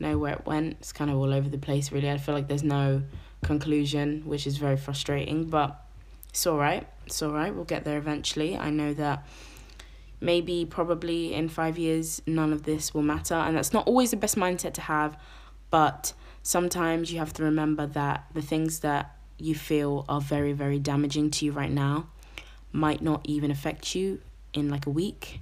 know 0.00 0.18
where 0.18 0.34
it 0.34 0.46
went. 0.46 0.76
It's 0.80 0.92
kind 0.92 1.10
of 1.10 1.16
all 1.16 1.32
over 1.32 1.48
the 1.48 1.58
place, 1.58 1.92
really. 1.92 2.10
I 2.10 2.18
feel 2.18 2.34
like 2.34 2.48
there's 2.48 2.62
no 2.62 3.02
conclusion, 3.42 4.22
which 4.24 4.46
is 4.46 4.56
very 4.56 4.76
frustrating, 4.76 5.46
but 5.46 5.84
it's 6.30 6.46
all 6.46 6.58
right. 6.58 6.86
It's 7.06 7.20
all 7.22 7.32
right. 7.32 7.54
We'll 7.54 7.64
get 7.64 7.84
there 7.84 7.98
eventually. 7.98 8.56
I 8.56 8.70
know 8.70 8.94
that 8.94 9.26
maybe 10.20 10.64
probably 10.64 11.34
in 11.34 11.48
five 11.48 11.78
years 11.78 12.20
none 12.26 12.52
of 12.52 12.64
this 12.64 12.92
will 12.92 13.02
matter 13.02 13.34
and 13.34 13.56
that's 13.56 13.72
not 13.72 13.86
always 13.86 14.10
the 14.10 14.16
best 14.16 14.36
mindset 14.36 14.74
to 14.74 14.80
have 14.80 15.16
but 15.70 16.12
sometimes 16.42 17.12
you 17.12 17.18
have 17.18 17.32
to 17.32 17.42
remember 17.42 17.86
that 17.86 18.24
the 18.34 18.42
things 18.42 18.80
that 18.80 19.16
you 19.38 19.54
feel 19.54 20.04
are 20.08 20.20
very 20.20 20.52
very 20.52 20.78
damaging 20.78 21.30
to 21.30 21.44
you 21.44 21.52
right 21.52 21.70
now 21.70 22.06
might 22.72 23.00
not 23.00 23.20
even 23.24 23.50
affect 23.50 23.94
you 23.94 24.20
in 24.52 24.68
like 24.68 24.86
a 24.86 24.90
week 24.90 25.40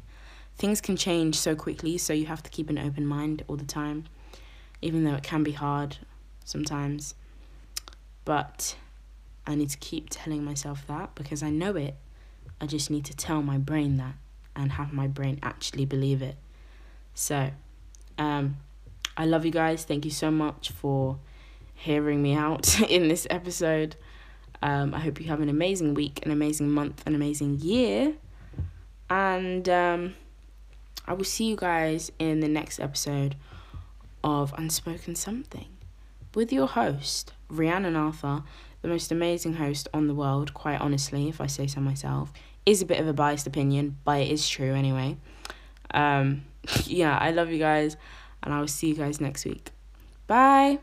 things 0.56 0.80
can 0.80 0.96
change 0.96 1.34
so 1.38 1.54
quickly 1.54 1.96
so 1.96 2.12
you 2.12 2.26
have 2.26 2.42
to 2.42 2.50
keep 2.50 2.68
an 2.68 2.78
open 2.78 3.06
mind 3.06 3.42
all 3.48 3.56
the 3.56 3.64
time 3.64 4.04
even 4.82 5.04
though 5.04 5.14
it 5.14 5.22
can 5.22 5.42
be 5.42 5.52
hard 5.52 5.98
sometimes 6.44 7.14
but 8.24 8.76
i 9.46 9.54
need 9.54 9.70
to 9.70 9.78
keep 9.78 10.08
telling 10.10 10.44
myself 10.44 10.86
that 10.86 11.14
because 11.14 11.42
i 11.42 11.50
know 11.50 11.76
it 11.76 11.96
i 12.60 12.66
just 12.66 12.90
need 12.90 13.04
to 13.04 13.14
tell 13.14 13.42
my 13.42 13.58
brain 13.58 13.96
that 13.96 14.14
and 14.56 14.72
have 14.72 14.92
my 14.92 15.06
brain 15.06 15.38
actually 15.42 15.84
believe 15.84 16.22
it. 16.22 16.36
So, 17.14 17.50
um, 18.18 18.56
I 19.16 19.26
love 19.26 19.44
you 19.44 19.52
guys. 19.52 19.84
Thank 19.84 20.04
you 20.04 20.10
so 20.10 20.30
much 20.30 20.70
for 20.70 21.18
hearing 21.74 22.22
me 22.22 22.34
out 22.34 22.80
in 22.90 23.08
this 23.08 23.26
episode. 23.30 23.96
Um, 24.62 24.94
I 24.94 25.00
hope 25.00 25.20
you 25.20 25.26
have 25.28 25.40
an 25.40 25.48
amazing 25.48 25.94
week, 25.94 26.24
an 26.24 26.32
amazing 26.32 26.70
month, 26.70 27.02
an 27.06 27.14
amazing 27.14 27.60
year. 27.60 28.14
And 29.08 29.68
um, 29.68 30.14
I 31.06 31.12
will 31.12 31.24
see 31.24 31.44
you 31.44 31.56
guys 31.56 32.10
in 32.18 32.40
the 32.40 32.48
next 32.48 32.80
episode 32.80 33.36
of 34.26 34.52
Unspoken 34.58 35.14
Something 35.14 35.68
with 36.34 36.52
your 36.52 36.66
host, 36.66 37.32
Rhiannon 37.48 37.94
Arthur, 37.94 38.42
the 38.82 38.88
most 38.88 39.12
amazing 39.12 39.54
host 39.54 39.86
on 39.94 40.08
the 40.08 40.14
world, 40.14 40.52
quite 40.52 40.80
honestly, 40.80 41.28
if 41.28 41.40
I 41.40 41.46
say 41.46 41.68
so 41.68 41.80
myself 41.80 42.32
is 42.66 42.82
a 42.82 42.86
bit 42.86 42.98
of 42.98 43.06
a 43.06 43.12
biased 43.12 43.46
opinion, 43.46 43.96
but 44.04 44.20
it 44.20 44.28
is 44.28 44.48
true 44.48 44.74
anyway. 44.74 45.16
Um, 45.94 46.44
yeah, 46.84 47.16
I 47.16 47.30
love 47.30 47.50
you 47.50 47.60
guys, 47.60 47.96
and 48.42 48.52
I 48.52 48.58
will 48.58 48.68
see 48.68 48.88
you 48.88 48.96
guys 48.96 49.20
next 49.20 49.44
week. 49.44 49.70
Bye. 50.26 50.80